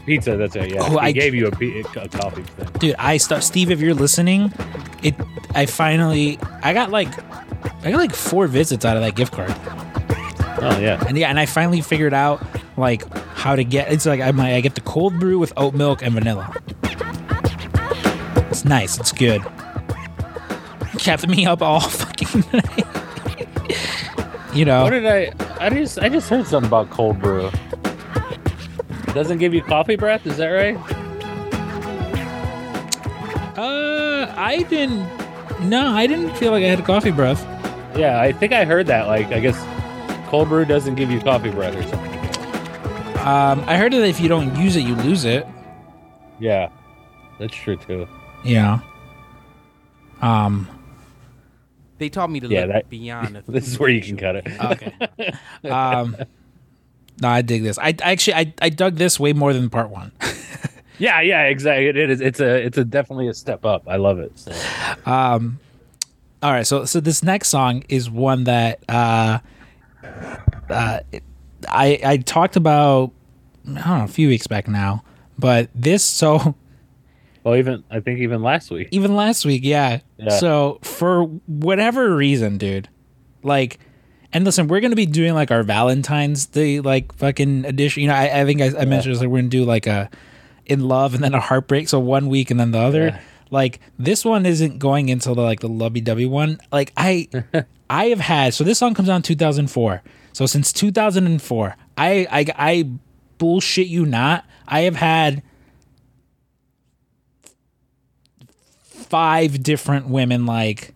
[0.06, 0.36] pizza.
[0.36, 0.72] That's it.
[0.72, 2.68] Yeah, Oh, I- gave you a, a coffee thing.
[2.78, 3.72] Dude, I start Steve.
[3.72, 4.52] If you're listening,
[5.02, 5.16] it.
[5.56, 6.38] I finally.
[6.62, 7.08] I got like.
[7.84, 9.50] I got like four visits out of that gift card,
[10.62, 12.40] Oh yeah, and yeah, and I finally figured out
[12.76, 13.90] like how to get.
[13.92, 14.54] It's like I might.
[14.54, 16.54] I get the cold brew with oat milk and vanilla.
[18.50, 18.98] It's nice.
[19.00, 19.42] It's good.
[21.00, 22.86] Kept me up all fucking night.
[24.54, 24.82] you know.
[24.82, 25.32] What did I?
[25.58, 27.50] I just I just heard something about cold brew.
[29.08, 30.26] It doesn't give you coffee breath.
[30.26, 30.76] Is that right?
[33.58, 35.08] Uh, I didn't.
[35.68, 37.42] No, I didn't feel like I had coffee breath.
[37.96, 39.06] Yeah, I think I heard that.
[39.06, 39.58] Like, I guess
[40.28, 42.10] cold brew doesn't give you coffee breath or something.
[43.20, 45.46] Um, I heard that if you don't use it, you lose it.
[46.38, 46.68] Yeah,
[47.38, 48.06] that's true too.
[48.44, 48.80] Yeah.
[50.20, 50.68] Um.
[52.00, 53.36] They taught me to Yeah, look that- beyond.
[53.36, 54.48] the This is where you can cut it.
[54.60, 55.32] Okay.
[55.70, 56.16] um.
[57.22, 57.78] No, I dig this.
[57.78, 60.10] I I actually I, I dug this way more than part one.
[60.98, 61.86] yeah, yeah, exactly.
[61.88, 62.20] It is.
[62.22, 62.64] It's a.
[62.64, 63.82] It's a definitely a step up.
[63.86, 64.32] I love it.
[64.38, 64.52] So.
[65.04, 65.60] Um.
[66.42, 69.40] All right, so so this next song is one that uh,
[70.70, 71.00] uh,
[71.68, 73.12] I I talked about
[73.68, 75.04] I don't know a few weeks back now,
[75.38, 76.54] but this so
[77.44, 78.88] Well, even I think even last week.
[78.90, 80.00] even last week, yeah.
[80.18, 80.30] Yeah.
[80.30, 82.88] So for whatever reason, dude,
[83.42, 83.78] like,
[84.32, 88.02] and listen, we're gonna be doing like our Valentine's Day like fucking edition.
[88.02, 90.10] You know, I, I think I, I mentioned this, like, we're gonna do like a
[90.66, 91.88] in love and then a heartbreak.
[91.88, 93.06] So one week and then the other.
[93.06, 93.20] Yeah.
[93.50, 96.60] Like this one isn't going into the like the lovey dovey one.
[96.70, 97.28] Like I,
[97.90, 100.02] I have had so this song comes out in 2004.
[100.04, 102.90] So So since 2004, I I I
[103.38, 104.44] bullshit you not.
[104.68, 105.42] I have had
[109.10, 110.94] five different women like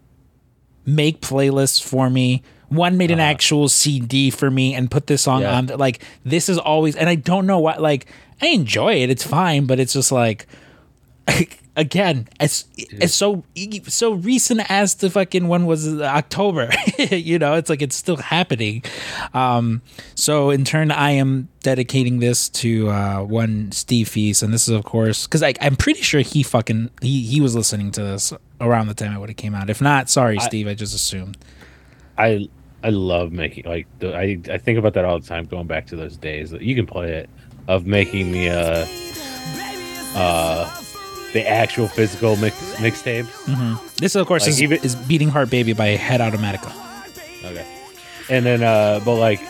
[0.86, 2.42] make playlists for me.
[2.68, 3.28] One made an uh-huh.
[3.28, 5.56] actual CD for me and put this song Yeah.
[5.56, 5.66] on.
[5.66, 7.82] Like this is always, and I don't know what.
[7.82, 8.06] Like
[8.40, 9.10] I enjoy it.
[9.10, 10.46] It's fine, but it's just like
[11.76, 13.44] again, it's it's so
[13.84, 16.70] so recent as the fucking one was October.
[17.10, 18.82] you know, it's like it's still happening.
[19.32, 19.82] Um,
[20.14, 24.74] so in turn, I am dedicating this to uh, one Steve Feast, and this is
[24.74, 28.88] of course because I'm pretty sure he fucking he he was listening to this around
[28.88, 29.70] the time it would have came out.
[29.70, 31.36] If not, sorry, Steve, I just assumed.
[32.16, 32.48] I
[32.82, 35.44] I love making like I I think about that all the time.
[35.46, 37.30] Going back to those days you can play it
[37.66, 38.86] of making the uh
[40.16, 40.83] uh
[41.34, 43.26] the actual physical mix mixtape.
[43.96, 46.72] This, of course, Like, is, even- is "Beating Heart Baby" by Head Automatica.
[47.44, 47.66] Okay.
[48.30, 49.40] And then uh but like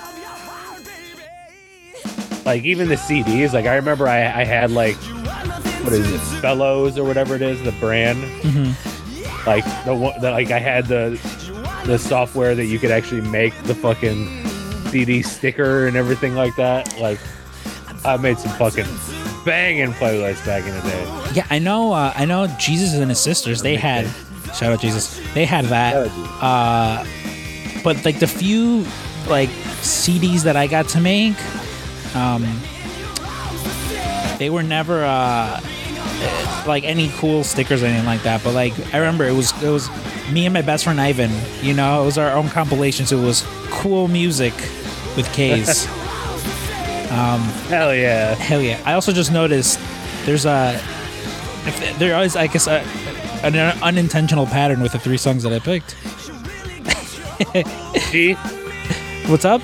[2.45, 4.97] like even the CDs, like I remember I, I had like
[5.85, 8.21] what is it, Fellowes or whatever it is, the brand.
[9.47, 11.19] Like the one that like I had the
[11.87, 14.47] the software that you could actually make the fucking
[14.89, 16.99] CD sticker and everything like that.
[16.99, 17.19] Like
[18.05, 18.87] I made some fucking
[19.45, 21.31] banging playlists back in the day.
[21.35, 21.93] Yeah, I know.
[21.93, 22.47] Uh, I know.
[22.59, 23.63] Jesus and his sisters.
[23.63, 24.07] They had.
[24.55, 25.21] Shout out Jesus.
[25.35, 26.09] They had that.
[26.41, 27.05] Uh,
[27.83, 28.85] but like the few
[29.29, 29.49] like
[29.81, 31.35] CDs that I got to make,
[32.15, 32.43] um,
[34.39, 35.61] they were never uh,
[36.67, 38.43] like any cool stickers or anything like that.
[38.45, 39.89] But like I remember, it was it was
[40.31, 41.31] me and my best friend Ivan.
[41.63, 43.07] You know, it was our own compilation.
[43.07, 44.55] So it was cool music
[45.17, 45.89] with K's.
[47.11, 48.35] Um, hell yeah.
[48.35, 48.81] Hell yeah!
[48.85, 49.79] I also just noticed
[50.25, 50.75] there's a
[51.67, 52.81] if there is I guess a,
[53.45, 55.97] an unintentional pattern with the three songs that I picked.
[58.11, 58.35] G
[59.29, 59.61] What's up?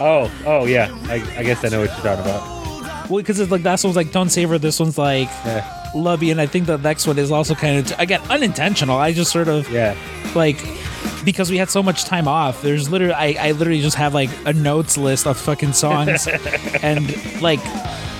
[0.00, 0.88] Oh, oh yeah.
[1.04, 3.08] I, I guess I know what you're talking about.
[3.10, 4.58] Well, because it's like that one's like Don't Save Her.
[4.58, 5.90] This one's like Yeah.
[5.94, 8.96] Love You, and I think the next one is also kind of again unintentional.
[8.98, 9.94] I just sort of Yeah.
[10.34, 10.56] like
[11.24, 12.62] because we had so much time off.
[12.62, 16.26] There's literally I, I literally just have like a notes list of fucking songs,
[16.82, 17.60] and like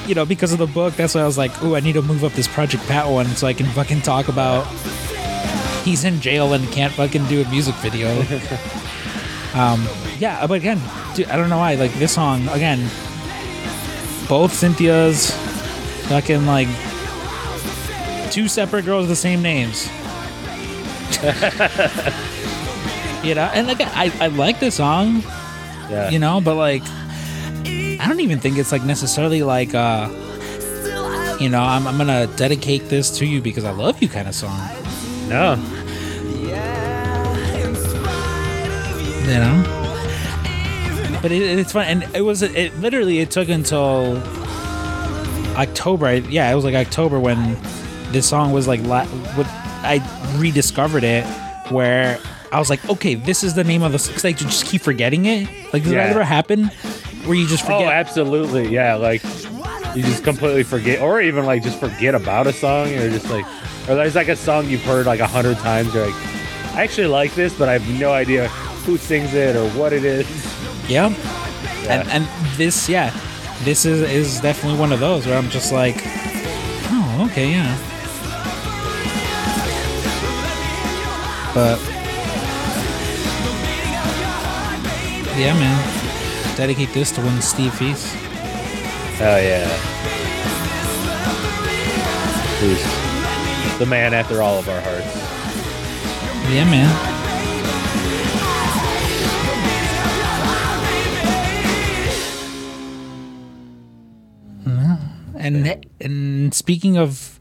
[0.06, 2.02] you know because of the book, that's why I was like, oh, I need to
[2.02, 4.66] move up this Project Pat one so I can fucking talk about
[5.84, 8.08] he's in jail and can't fucking do a music video.
[9.54, 9.86] um,
[10.18, 10.80] yeah, but again,
[11.14, 11.74] dude, I don't know why.
[11.74, 12.80] Like this song again,
[14.28, 15.30] both Cynthia's
[16.08, 16.68] fucking like
[18.30, 19.88] two separate girls with the same names.
[23.24, 25.22] you know, and like I, I like the song,
[25.90, 26.10] Yeah.
[26.10, 30.08] you know, but like, I don't even think it's like necessarily like, uh,
[31.40, 34.34] you know, I'm, I'm gonna dedicate this to you because I love you kind of
[34.34, 34.58] song,
[35.28, 35.54] No.
[39.24, 39.70] you know.
[41.22, 44.18] But it, it's fun, and it was it literally it took until
[45.56, 46.16] October.
[46.16, 47.56] Yeah, it was like October when
[48.12, 49.46] this song was like la- what
[49.82, 50.02] I
[50.36, 51.24] rediscovered it,
[51.70, 52.18] where
[52.54, 55.26] I was like, okay, this is the name of the because I just keep forgetting
[55.26, 55.48] it.
[55.72, 56.04] Like, does Yeah.
[56.04, 56.66] that ever happen?
[57.24, 57.88] Where you just oh, forget?
[57.88, 58.68] Oh, absolutely.
[58.68, 59.24] Yeah, like
[59.96, 63.44] you just completely forget, or even like just forget about a song, or just like,
[63.88, 65.92] or there's like a song you've heard like a hundred times.
[65.92, 66.14] You're like,
[66.74, 68.46] I actually like this, but I have no idea
[68.86, 70.28] who sings it or what it is.
[70.88, 71.06] Yeah.
[71.88, 73.10] And and this, yeah,
[73.64, 77.90] this is is definitely one of those where I'm just like, oh, okay, yeah.
[81.52, 81.93] But
[85.36, 88.14] yeah, man, dedicate this to one Steve Feast.
[89.16, 89.66] Hell yeah.
[92.60, 95.14] Who's the man after all of our hearts?
[96.52, 97.10] Yeah, man.
[105.36, 107.38] And and speaking of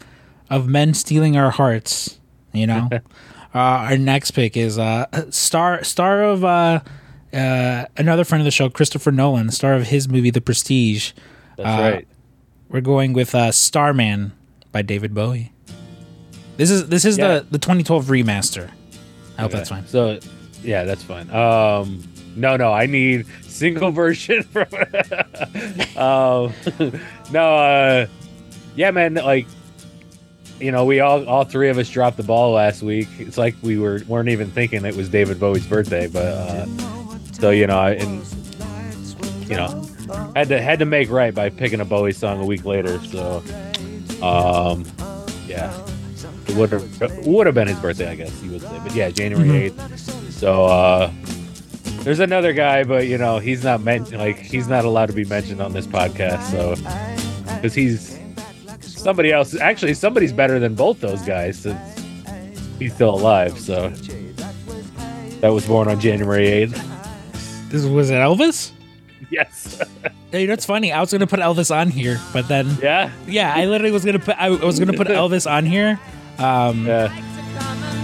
[0.49, 2.19] of men stealing our hearts,
[2.51, 2.89] you know,
[3.55, 6.81] uh, our next pick is uh, star star of uh,
[7.33, 11.11] uh, another friend of the show, Christopher Nolan, star of his movie The Prestige.
[11.57, 12.07] That's Uh, right.
[12.69, 14.31] We're going with uh, Starman
[14.71, 15.51] by David Bowie.
[16.57, 17.39] This is this is Yeah.
[17.39, 18.69] the the 2012 remaster.
[19.37, 19.57] I hope Okay.
[19.57, 19.87] that's fine.
[19.87, 20.19] So,
[20.63, 21.29] yeah, that's fine.
[21.31, 22.03] Um,
[22.35, 24.43] no, no, I need single version.
[24.43, 24.65] From,
[25.95, 26.53] um,
[27.31, 28.07] no, uh,
[28.75, 29.47] yeah, man, like,
[30.59, 33.07] you know, we all, all three of us dropped the ball last week.
[33.19, 36.65] It's like we were weren't even thinking it was David Bowie's birthday, but uh,
[37.43, 38.23] so you know, I, and
[39.49, 39.85] you know,
[40.33, 42.97] had to had to make right by picking a Bowie song a week later.
[43.03, 43.43] So,
[44.21, 44.85] um,
[45.45, 45.77] yeah.
[46.47, 48.79] It would have would have been his birthday, I guess you would say.
[48.81, 49.71] But yeah, January Mhm.
[49.71, 50.31] 8th.
[50.31, 51.11] So uh
[52.05, 55.25] There's another guy, but you know he's not meant like he's not allowed to be
[55.25, 56.43] mentioned on this podcast.
[56.49, 56.75] So
[57.55, 58.17] because he's
[58.79, 59.53] somebody else.
[59.59, 61.77] Actually, somebody's better than both those guys since
[62.79, 63.59] he's still alive.
[63.59, 63.89] So
[65.41, 66.92] that was born on January eighth.
[67.73, 68.71] This was it Elvis?
[69.31, 69.81] Yes.
[70.31, 70.91] Hey, you know what's funny?
[70.91, 74.19] I was gonna put Elvis on here, but then yeah, yeah, I literally was gonna
[74.19, 75.99] put I was gonna put Elvis on here.
[76.37, 77.07] Um, yeah.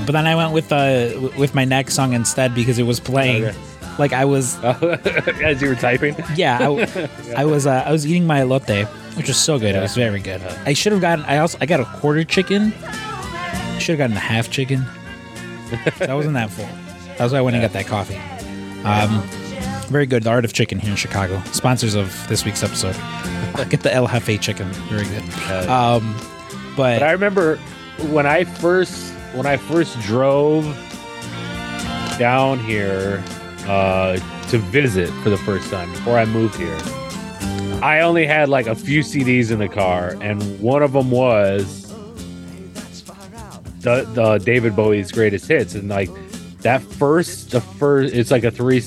[0.07, 3.45] But then I went with uh with my next song instead because it was playing.
[3.45, 3.57] Okay.
[3.99, 6.15] Like I was, As you were typing.
[6.35, 7.09] yeah, I,
[7.41, 9.75] I was uh, I was eating my elote, which was so good.
[9.75, 10.41] It was very good.
[10.65, 11.25] I should have gotten.
[11.25, 12.71] I also I got a quarter chicken.
[13.77, 14.83] Should have gotten a half chicken.
[15.99, 16.67] that wasn't that full.
[17.19, 18.17] That's why I went and got that coffee.
[18.83, 19.21] Um,
[19.89, 20.23] very good.
[20.23, 21.41] The Art of Chicken here in Chicago.
[21.51, 22.95] Sponsors of this week's episode.
[23.69, 24.67] Get the El Jefe chicken.
[24.89, 25.23] Very good.
[25.69, 26.15] Um,
[26.77, 27.57] but But I remember
[28.11, 30.63] when I first when I first drove
[32.17, 33.23] down here
[33.67, 34.17] uh,
[34.49, 36.77] to visit for the first time before I moved here.
[37.81, 41.87] I only had like a few CDs in the car, and one of them was
[43.81, 46.09] the the David Bowie's greatest hits, and like
[46.61, 48.81] that first the first it's like a three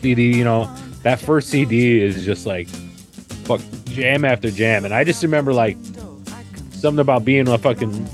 [0.00, 0.72] CD, you know,
[1.02, 5.76] that first CD is just like fuck jam after jam, and I just remember like
[6.72, 8.06] something about being a fucking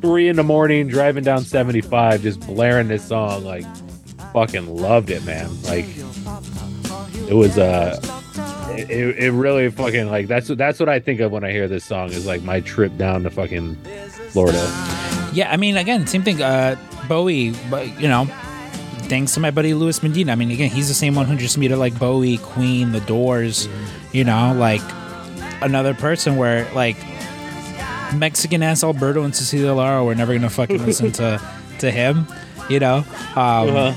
[0.00, 3.66] three in the morning driving down 75 just blaring this song like
[4.32, 5.84] fucking loved it man like
[7.28, 7.98] it was uh
[8.78, 11.68] it, it really fucking like that's what that's what i think of when i hear
[11.68, 13.74] this song is like my trip down to fucking
[14.30, 14.58] florida
[15.34, 16.40] Yeah, I mean, again, same thing.
[16.42, 16.76] Uh,
[17.08, 18.26] Bowie, but you know,
[19.10, 20.32] thanks to my buddy Louis Medina.
[20.32, 23.68] I mean, again, he's the same one who just it like Bowie, Queen, The Doors.
[24.12, 24.80] You know, like
[25.60, 26.96] another person where like
[28.14, 31.40] Mexican ass Alberto and Cecilia Lara were never gonna fucking listen to
[31.80, 32.26] to him.
[32.68, 32.96] You know,
[33.36, 33.92] um, Uh-huh.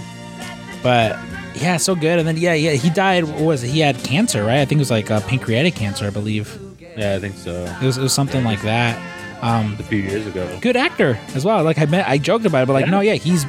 [0.83, 1.19] but
[1.55, 2.19] yeah, so good.
[2.19, 3.23] And then yeah, yeah, he died.
[3.25, 3.69] What was it?
[3.69, 4.59] He had cancer, right?
[4.59, 6.59] I think it was like uh, pancreatic cancer, I believe.
[6.97, 7.51] yeah i think so
[7.81, 8.97] It was, it was something like that.
[9.41, 11.63] Um, a few years ago good actor as well.
[11.63, 12.91] Like I met, I joked about it, but like, Yeah.
[12.91, 13.45] no, yeah, he's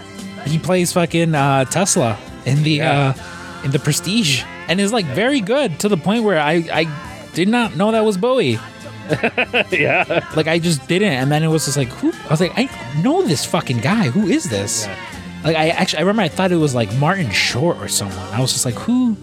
[0.47, 3.15] he plays fucking uh, Tesla in the Yeah.
[3.17, 7.31] uh, in the Prestige, and is like very good to the point where I I
[7.35, 8.59] did not know that was Bowie.
[9.71, 12.11] yeah Like I just didn't, and then it was just like, who?
[12.13, 12.69] I was like, I
[13.03, 14.05] know this fucking guy.
[14.09, 14.87] Who is this?
[14.87, 14.97] Yeah.
[15.45, 18.19] Like I actually, I remember I thought it was like Martin Short or someone.
[18.33, 19.17] I was just like, who?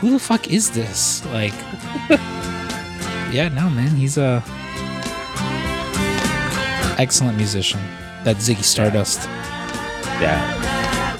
[0.00, 1.24] Who the fuck is this?
[1.26, 1.54] Like,
[3.32, 4.42] yeah, no, man, he's a
[6.98, 7.80] excellent musician.
[8.24, 9.20] That Ziggy Stardust.
[9.28, 9.53] yeah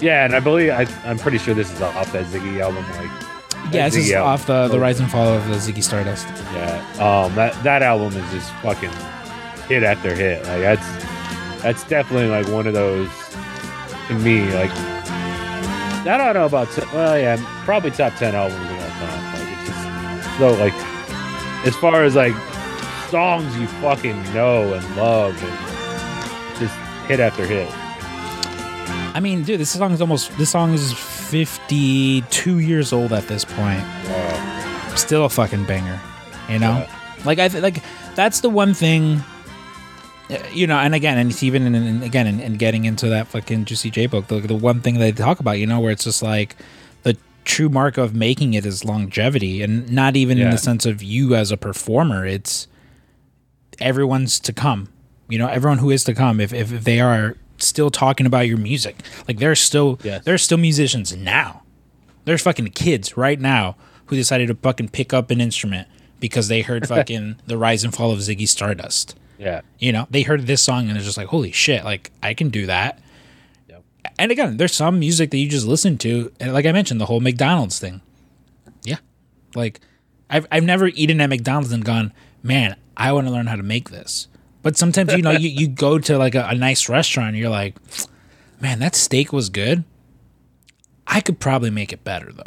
[0.00, 3.10] yeah and i believe I, i'm pretty sure this is off that ziggy album like
[3.72, 4.28] Yeah, that this is album.
[4.32, 6.26] off the the rise and fall of the Ziggy Stardust.
[6.52, 8.92] Yeah, um, that that album is just fucking
[9.68, 10.42] hit after hit.
[10.44, 10.86] Like that's
[11.62, 13.08] that's definitely like one of those
[14.08, 14.44] to me.
[14.52, 14.70] Like
[16.06, 19.24] I don't know about t- well, yeah, probably top ten albums of all time.
[19.32, 20.76] Like it's just so like
[21.66, 22.36] as far as like
[23.08, 26.74] songs you fucking know and love and just
[27.08, 27.70] hit after hit.
[29.14, 33.44] I mean, dude, this song is almost this song is 52 years old at this
[33.44, 33.80] point.
[33.80, 34.92] Wow.
[34.96, 36.00] Still a fucking banger,
[36.48, 36.86] you know?
[37.24, 37.82] Like I th- like
[38.16, 39.22] that's the one thing
[40.30, 43.08] uh, you know, and again, and it's even in, in again, in, in getting into
[43.10, 45.92] that fucking Juicy J book, the, the one thing they talk about, you know, where
[45.92, 46.56] it's just like
[47.02, 51.02] the true mark of making it is longevity, and not even in the sense of
[51.02, 52.24] you as a performer.
[52.24, 52.68] It's
[53.78, 54.88] everyone's to come.
[55.28, 58.46] You know, everyone who is to come, if if, if they are still talking about
[58.48, 58.96] your music,
[59.28, 60.24] like there's still Yes.
[60.24, 61.62] there's still musicians now.
[62.24, 63.76] There's fucking kids right now
[64.06, 65.88] who decided to fucking pick up an instrument
[66.20, 69.16] because they heard fucking the rise and fall of Ziggy Stardust.
[69.38, 69.60] Yeah.
[69.78, 72.48] You know, they heard this song and they're just like, holy shit, like I can
[72.50, 73.00] do that.
[74.18, 77.06] And again, there's some music that you just listen to, and like I mentioned, the
[77.06, 78.00] whole McDonald's thing.
[78.84, 78.98] Yeah,
[79.56, 79.80] like
[80.30, 83.62] I've I've never eaten at McDonald's and gone, man, I want to learn how to
[83.62, 84.28] make this.
[84.64, 87.50] But sometimes you know you, you go to like a, a nice restaurant, and you're
[87.50, 87.76] like,
[88.60, 89.84] man, that steak was good.
[91.06, 92.42] I could probably make it better though,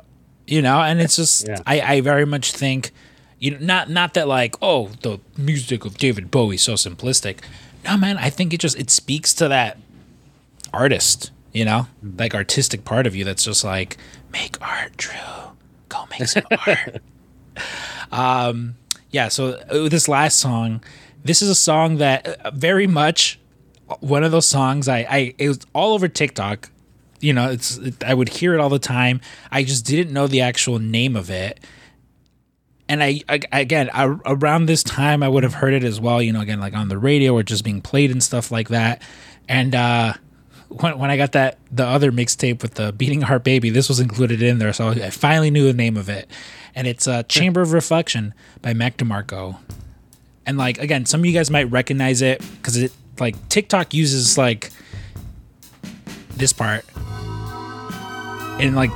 [0.47, 0.81] you know.
[0.81, 1.61] And it's just Yeah.
[1.65, 2.91] I I very much think,
[3.39, 7.37] you know, not not that like oh the music of David Bowie so simplistic.
[7.85, 9.77] No man, I think it just it speaks to that
[10.73, 11.85] artist, you know,
[12.17, 13.95] like artistic part of you that's just like
[14.33, 15.19] make art, Drew.
[15.87, 17.01] Go make some art.
[18.11, 18.75] Um,
[19.11, 19.27] yeah.
[19.29, 20.83] So uh, this last song,
[21.23, 23.39] this is a song that uh, very much
[23.99, 26.69] one of those songs I I it was all over TikTok.
[27.19, 29.21] You know, it's it, I would hear it all the time.
[29.51, 31.59] I just didn't know the actual name of it.
[32.89, 36.21] And I, I again I, around this time I would have heard it as well.
[36.21, 39.01] You know, again like on the radio or just being played and stuff like that.
[39.47, 40.13] And uh
[40.69, 43.99] when, when I got that the other mixtape with the Beating Heart Baby, this was
[43.99, 46.29] included in there, so I finally knew the name of it,
[46.75, 49.57] and it's uh, Chamber of Reflection by Mac DeMarco.
[50.47, 54.37] And like again, some of you guys might recognize it because it like TikTok uses
[54.37, 54.71] like
[56.37, 56.85] this part
[58.59, 58.91] in like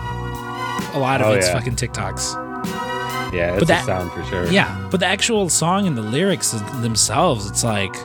[0.93, 1.54] a lot of Oh, its yeah.
[1.54, 3.34] fucking TikToks.
[3.34, 4.45] Yeah, But that- a sound for sure.
[4.52, 7.95] Yeah, but the actual song and the lyrics themselves, it's like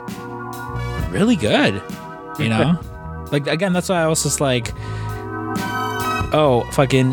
[1.10, 1.82] really good.
[2.38, 2.78] You know,
[3.32, 4.72] like again, that's why I was just like,
[6.34, 7.12] oh, fucking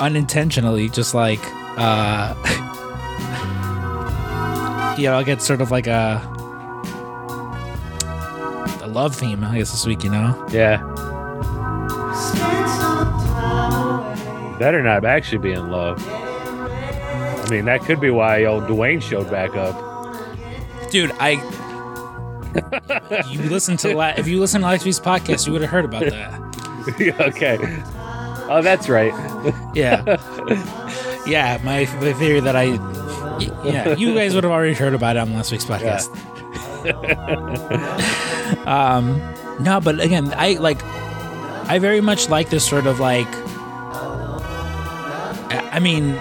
[0.00, 1.40] unintentionally, just like,
[1.76, 2.34] uh,
[4.98, 6.20] you know, I'll get sort of like a
[8.82, 10.02] a love theme, I guess this week.
[10.04, 10.82] You know, Yeah.
[14.58, 16.04] Better not actually be in love.
[16.08, 19.76] I mean, that could be why old Dwayne showed back up.
[20.90, 21.32] dude, I.
[23.30, 25.84] you listen to la- if you listen to last week's podcast, you would have heard
[25.84, 26.40] about that.
[27.20, 27.58] Okay.
[28.50, 29.12] Oh, that's right.
[29.74, 30.02] Yeah.
[31.26, 32.70] yeah, my, my theory that I.
[33.40, 36.08] Yeah, you guys would have already heard about it on last week's podcast.
[38.66, 39.20] um,
[39.60, 40.82] no, but again, I like.
[41.70, 43.28] I very much like this sort of like.
[45.50, 46.14] I mean,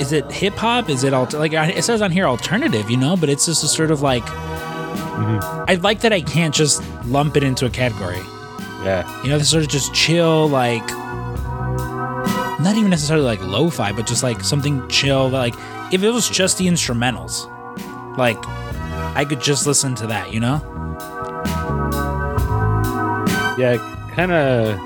[0.00, 0.88] is it hip hop?
[0.88, 2.90] Is it alter- like it says on here alternative?
[2.90, 4.24] You know, but it's just a sort of like.
[4.24, 8.20] I like that I can't just lump it into a category.
[8.82, 9.22] Yeah.
[9.22, 10.86] You know, this sort of just chill, like
[12.62, 15.28] not even necessarily like lo-fi, but just like something chill.
[15.28, 15.54] Like
[15.92, 17.48] if it was just the instrumentals,
[18.16, 18.38] like
[19.16, 20.32] I could just listen to that.
[20.32, 20.60] You know?
[23.58, 23.76] Yeah,
[24.14, 24.78] kind of.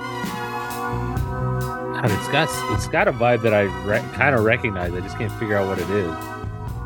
[2.05, 4.93] It's got it's got a vibe that I re- kind of recognize.
[4.93, 6.15] I just can't figure out what it is.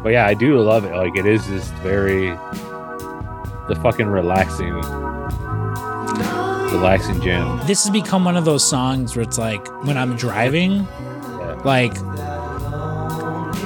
[0.02, 0.94] But yeah, I do love it.
[0.94, 2.28] Like it is just very
[3.68, 4.72] the fucking relaxing,
[6.72, 7.58] relaxing jam.
[7.66, 10.86] This has become one of those songs where it's like when I'm driving,
[11.64, 11.92] like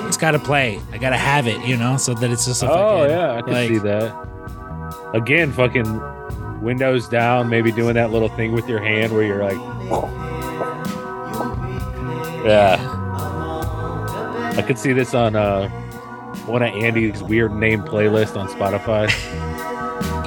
[0.07, 0.81] it's got to play.
[0.93, 1.65] I got to have it.
[1.65, 5.11] You know, so that it's just a Oh fucking, yeah, I can like, see that.
[5.15, 9.59] Again, fucking windows down, maybe doing that little thing with your hand where you're like,
[12.45, 12.77] yeah.
[14.57, 15.69] I could see this on uh,
[16.47, 19.11] one of Andy's weird name playlist on Spotify.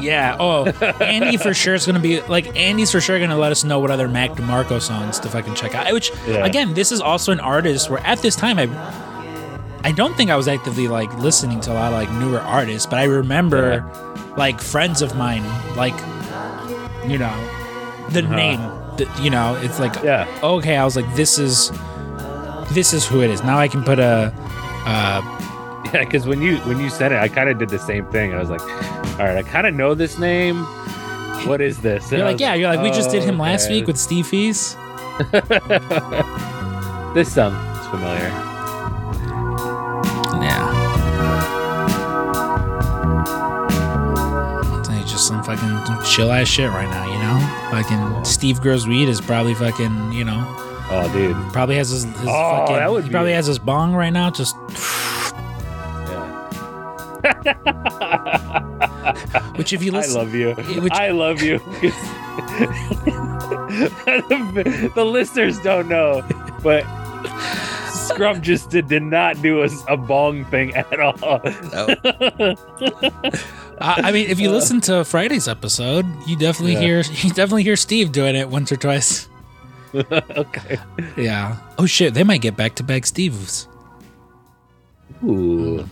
[0.07, 0.35] Yeah.
[0.47, 0.65] Oh,
[1.01, 3.91] Andy for sure is gonna be like Andy's for sure gonna let us know what
[3.91, 5.91] other Mac DeMarco songs to fucking check out.
[5.93, 6.45] Which Yeah.
[6.45, 8.67] again, this is also an artist where at this time I,
[9.83, 12.85] I don't think I was actively like listening to a lot of like newer artists,
[12.85, 13.83] but I remember
[14.37, 15.43] like friends of mine
[15.75, 15.95] like,
[17.09, 17.33] you know,
[18.09, 18.35] the Uh-huh.
[18.35, 18.59] name.
[18.97, 20.25] The, you know, it's like Yeah.
[20.43, 21.71] Okay, I was like, this is,
[22.71, 23.43] this is who it is.
[23.43, 24.33] Now I can put a.
[24.85, 25.21] Uh,
[25.93, 28.33] Yeah, because when you when you said it, I kind of did the same thing.
[28.33, 30.63] I was like, all right, I kind of know this name.
[31.47, 32.09] What is this?
[32.11, 33.97] And you're like, yeah, you're like, we just did "Oh, him last okay." week with
[33.97, 34.75] Steve Fees.
[37.13, 38.29] This sounds familiar.
[40.43, 40.67] Yeah.
[45.01, 47.39] It's just some fucking chill ass shit right now, you know?
[47.71, 50.43] Fucking Steve Grows Weed is probably fucking, you know,
[50.89, 51.35] Oh, dude.
[51.53, 54.29] probably has his, his Oh, fucking, that would he probably has his bong right now,
[54.29, 54.55] just,
[59.55, 60.53] which if you listen, I love you.
[60.81, 61.59] which- I love you.
[64.95, 66.21] the listeners don't know,
[66.63, 66.83] but
[67.91, 71.15] Scrump just did, did not do a, a bong thing at all.
[73.79, 74.53] I, I mean, if you uh.
[74.53, 76.81] listen to Friday's episode, you definitely Yeah.
[76.81, 79.29] hear, you definitely hear Steve doing it once or twice.
[79.93, 80.77] okay.
[81.15, 81.57] Yeah.
[81.77, 83.67] Oh shit, they might get back to back Steves.
[85.23, 85.87] Ooh.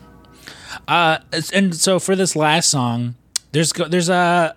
[0.87, 1.17] Uh,
[1.53, 3.15] and so for this last song,
[3.51, 4.53] there's go- there's a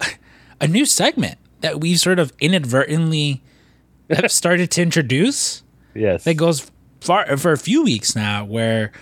[0.60, 3.42] a new segment that we've sort of inadvertently
[4.10, 5.62] have started to introduce
[5.94, 6.24] Yes.
[6.24, 6.70] that goes
[7.00, 8.92] far for a few weeks now, where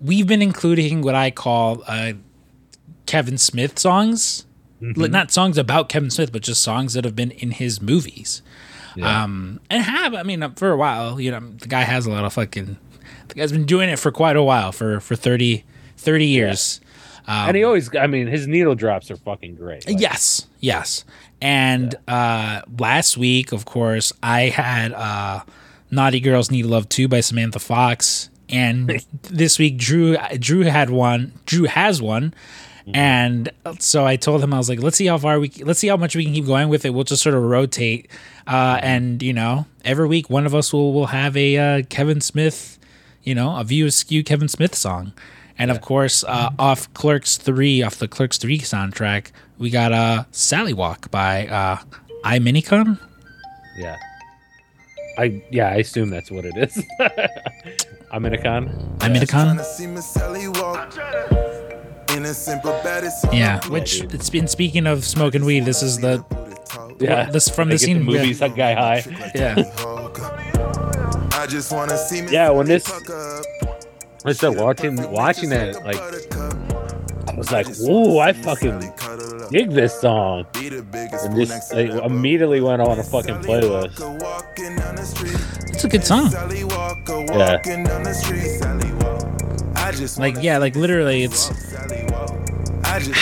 [0.00, 2.12] we've been including what I call uh,
[3.06, 4.44] Kevin Smith songs,
[4.80, 8.42] Like, not songs about Kevin Smith, but just songs that have been in his movies.
[9.02, 12.24] Um, and have I mean for a while, you know, the guy has a lot
[12.24, 12.76] of fucking.
[13.28, 15.64] The guy's been doing it for quite a while for for 30,
[16.04, 16.80] 30 years.
[17.26, 19.86] and he always, I mean, his needle drops are fucking great.
[19.86, 21.04] Like, Yes, yes.
[21.40, 25.42] And uh, last week, of course, I had uh,
[25.90, 31.32] "Naughty Girls Need Love Too" by Samantha Fox, and this week Drew Drew had one.
[31.44, 32.32] Drew has one,
[32.94, 35.88] and so I told him I was like, "Let's see how far we, let's see
[35.88, 36.90] how much we can keep going with it.
[36.94, 38.08] We'll just sort of rotate,
[38.46, 42.22] uh, and you know, every week one of us will will have a uh, Kevin
[42.22, 42.78] Smith,
[43.22, 45.12] you know, a View Askew Kevin Smith song."
[45.58, 50.24] And of course, uh, off Clerks 3, off the Clerks 3 soundtrack, we got uh,
[50.32, 51.76] Sally Walk by uh,
[52.24, 52.98] Iminikon?
[53.76, 53.96] Yeah.
[55.16, 56.84] I yeah, I assume that's what it is.
[58.10, 58.68] I'm in a con.
[58.98, 59.62] Iminikon?
[59.64, 60.96] See Miss Sally walk.
[62.10, 62.84] Innocent but
[63.32, 65.64] Yeah, which it's been speaking of smoking weed.
[65.64, 66.24] This is the
[67.00, 67.98] Yeah, this from the scene.
[68.00, 69.04] The movies, that guy high.
[69.34, 69.54] Yeah,
[71.32, 73.73] I just wanna see Miss Yeah, when this- fuck up.
[74.26, 76.00] I started watching watching it, like
[77.28, 78.80] I was like, "Ooh, I fucking
[79.50, 84.00] dig this song," and just like, immediately went on a fucking playlist.
[85.74, 86.30] it's a good song.
[87.38, 87.60] Yeah,
[90.18, 91.50] Like yeah, like literally, it's.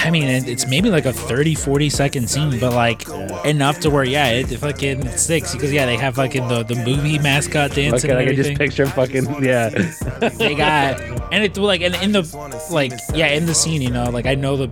[0.04, 3.08] I mean, it, it's maybe like a 30, 40 second scene, but like
[3.44, 6.74] enough to where yeah, it, it fucking sticks because yeah, they have fucking the the
[6.74, 8.10] movie mascot dancing.
[8.10, 9.68] okay, and I can just picture fucking yeah.
[10.38, 11.00] they got
[11.32, 12.22] and it's like and in the
[12.70, 14.70] like yeah in the scene you know like i know the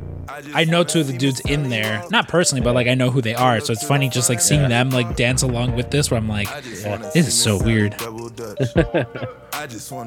[0.55, 3.21] i know two of the dudes in there not personally but like i know who
[3.21, 6.19] they are so it's funny just like seeing them like dance along with this where
[6.19, 7.97] i'm like this is so weird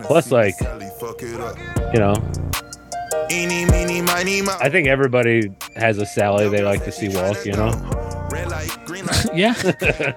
[0.04, 2.16] Plus, like, you know,
[3.30, 7.46] I think everybody has a Sally they like to see walk.
[7.46, 7.72] You know,
[8.32, 9.54] Red light, green light, yeah.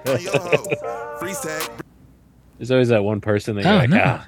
[0.07, 1.17] On your hoe.
[1.19, 1.69] Free tag,
[2.57, 4.01] there's always that one person that you're Oh, like, no.
[4.03, 4.27] ah,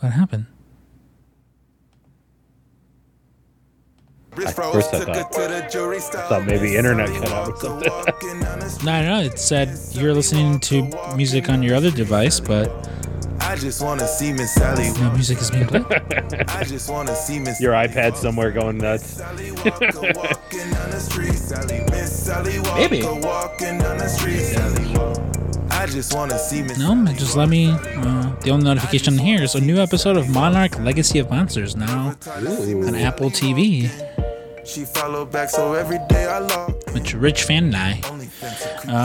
[0.00, 0.46] what happened?
[4.30, 7.56] Bridge At first I thought- to the jury I thought maybe internet cut out or
[7.56, 8.86] something.
[8.86, 12.88] no no it said you're listening to music on your other device but
[13.44, 14.90] I just wanna see Miss Sally.
[15.00, 15.84] no music is being played
[16.48, 19.06] I just wanna see Miss Your iPad somewhere going nuts.
[19.06, 21.34] Sally Walker walking down the street.
[21.34, 23.02] Sally, Miss Sally Walker Maybe.
[23.02, 24.38] walking down the street.
[24.40, 25.28] Sally Walker.
[25.70, 26.78] I just wanna see Miss.
[26.78, 30.78] no just let me uh, the only notification here is a new episode of monarch
[30.78, 33.90] legacy of monsters now on apple tv
[34.64, 36.74] She followed back, so every day I log.
[36.94, 38.00] which rich fan and i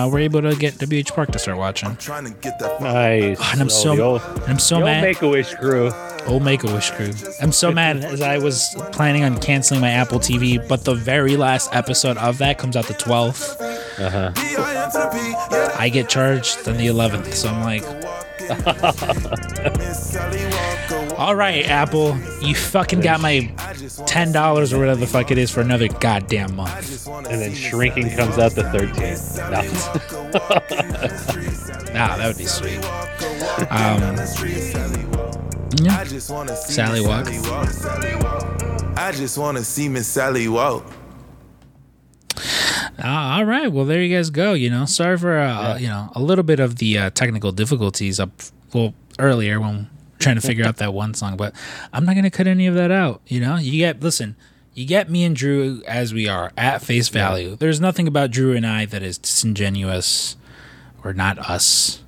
[0.03, 2.82] uh, were able to get wh park to start watching Trying to get that.
[2.82, 3.39] Nice.
[3.53, 5.91] and i'm Oh, so the old, i'm so the old mad Make a Wish crew.
[6.28, 7.12] Old Make a Wish crew.
[7.41, 11.38] I'm so mad as I was planning on canceling my Apple TV, but the very
[11.38, 13.60] last episode of that comes out the 12th.
[13.99, 14.32] Uh huh.
[14.36, 15.18] B-I-M to the P,
[15.55, 15.76] yeah.
[15.80, 17.84] I get charged on the 11th, so I'm like,
[19.78, 20.86] Miss Sally Walker
[21.18, 23.51] all right, Apple, you fucking got my
[24.05, 27.07] ten dollars or whatever the fuck it is for another goddamn month.
[27.07, 29.51] And then shrinking comes out the 13th.
[29.51, 31.18] No.
[31.99, 32.78] Ah, that would be sweet.
[33.72, 34.01] Um,
[35.84, 37.28] yeah, I just wanna see Sally Walk.
[38.97, 40.86] I just wanna see Miss Sally walk.
[43.03, 43.72] Uh, all right.
[43.72, 44.53] Well, there you guys go.
[44.53, 48.20] You know, sorry for uh, you know a little bit of the uh, technical difficulties
[48.20, 48.30] up
[48.74, 49.89] well earlier when
[50.20, 51.53] trying to figure out that one song, but
[51.93, 53.22] I'm not gonna cut any of that out.
[53.28, 54.36] You know, you get listen.
[54.74, 57.55] You get me and Drew as we are at face value.
[57.55, 60.38] There's nothing about Drew and I that is disingenuous
[61.03, 62.03] or not us.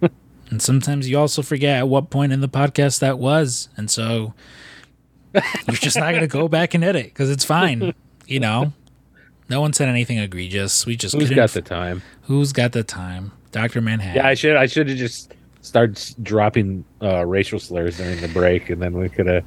[0.50, 4.32] and sometimes you also forget at what point in the podcast that was, and so
[5.34, 7.94] you're just not gonna go back and edit because it's fine.
[8.26, 8.72] You know.
[9.48, 10.86] No one said anything egregious.
[10.86, 12.02] We just Who's got the time?
[12.22, 13.30] Who's got the time?
[13.52, 14.16] Doctor Manhattan.
[14.16, 14.56] Yeah, I should.
[14.56, 15.32] I should have just
[15.66, 19.44] started s- dropping uh, racial slurs during the break, and then we could have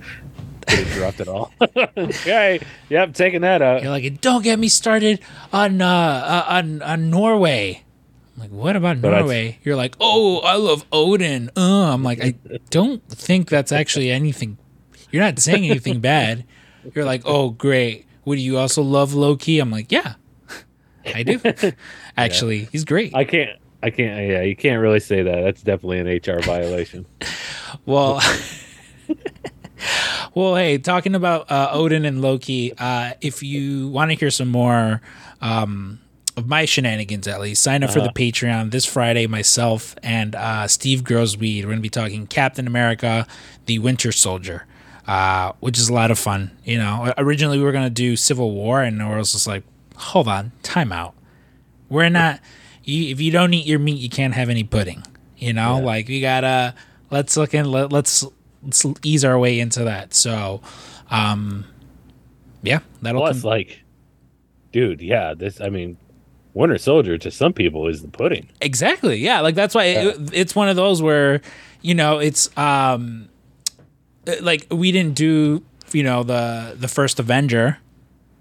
[0.93, 1.51] dropped it all.
[1.97, 2.59] okay.
[2.89, 3.13] Yep.
[3.13, 3.81] Taking that out.
[3.81, 5.19] You're like, don't get me started
[5.51, 7.83] on uh, uh on on Norway.
[8.35, 9.59] I'm like, what about But Norway?
[9.63, 11.49] You're like, oh, I love Odin.
[11.57, 12.35] Uh, I'm like, I
[12.69, 14.57] don't think that's actually anything.
[15.11, 16.45] You're not saying anything bad.
[16.93, 18.05] You're like, oh, great.
[18.25, 19.59] Would you also love Loki?
[19.59, 20.13] I'm like, yeah,
[21.05, 21.41] I do.
[22.15, 23.15] Actually, he's great.
[23.15, 23.59] I can't.
[23.81, 24.29] I can't.
[24.29, 25.41] Yeah, you can't really say that.
[25.41, 27.05] That's definitely an HR violation.
[27.85, 28.19] Well,
[30.33, 34.49] well, hey, talking about uh, Odin and Loki, uh, if you want to hear some
[34.49, 35.01] more
[35.39, 35.99] um,
[36.35, 39.27] of my shenanigans, at least, sign up for the Patreon this Friday.
[39.27, 43.27] Myself and uh, Steve Grosweed, we're going to be talking Captain America,
[43.67, 44.65] the Winter Soldier.
[45.07, 46.51] Uh, which is a lot of fun.
[46.63, 49.63] You know, originally we were gonna do Civil War, and I was just like,
[49.95, 51.15] hold on, time out.
[51.89, 52.39] We're not.
[52.89, 55.03] You, if you don't eat your meat, you can't have any pudding.
[55.37, 56.75] You know, like we gotta
[57.09, 57.71] let's look in.
[57.71, 58.25] Let, let's
[58.63, 60.13] let's ease our way into that.
[60.13, 60.61] So,
[61.09, 61.65] um,
[62.61, 63.81] yeah, that'll Plus, like,
[64.73, 65.33] dude, yeah.
[65.33, 65.61] This.
[65.61, 65.97] I mean,
[66.53, 68.49] Winter Soldier to some people is the pudding.
[68.61, 69.17] Exactly.
[69.17, 69.41] Yeah.
[69.41, 71.41] Like that's why it, it's one of those where,
[71.81, 73.29] you know, it's um
[74.27, 75.63] uh, like we didn't do,
[75.93, 77.77] you know, the the first Avenger,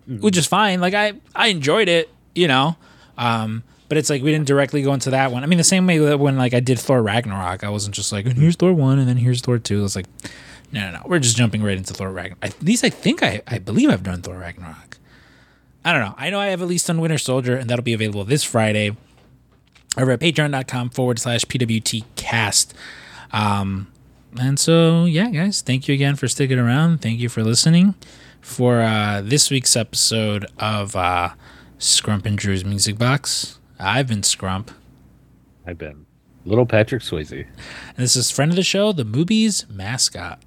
[0.07, 0.81] which is fine.
[0.81, 2.77] Like I I enjoyed it, you know.
[3.17, 5.43] Um but it's like we didn't directly go into that one.
[5.43, 8.13] I mean, the same way that when like I did Thor Ragnarok, I wasn't just
[8.13, 9.85] like, here's Thor one, and then here's Thor two.
[9.85, 10.07] It's like,
[10.73, 12.45] no, no, no, we're just jumping right into Thor Ragnarok.
[12.45, 14.99] At least I think I, I believe I've done Thor Ragnarok.
[15.85, 16.15] I don't know.
[16.19, 18.97] I know I have at least on Winter Soldier, and that'll be available this Friday
[19.97, 22.75] over at patreon.com forward slash PWT cast.
[23.33, 23.91] Um,
[24.39, 27.01] and so, yeah, guys, thank you again for sticking around.
[27.01, 27.95] Thank you for listening
[28.41, 31.31] for uh, this week's episode of uh,
[31.79, 33.58] Scrump and Drew's Music Box.
[33.79, 34.71] I've been Scrump.
[35.67, 36.07] I've been
[36.45, 37.47] little Patrick Swayze.
[37.47, 40.43] And this is friend of the show, the Movies mascot.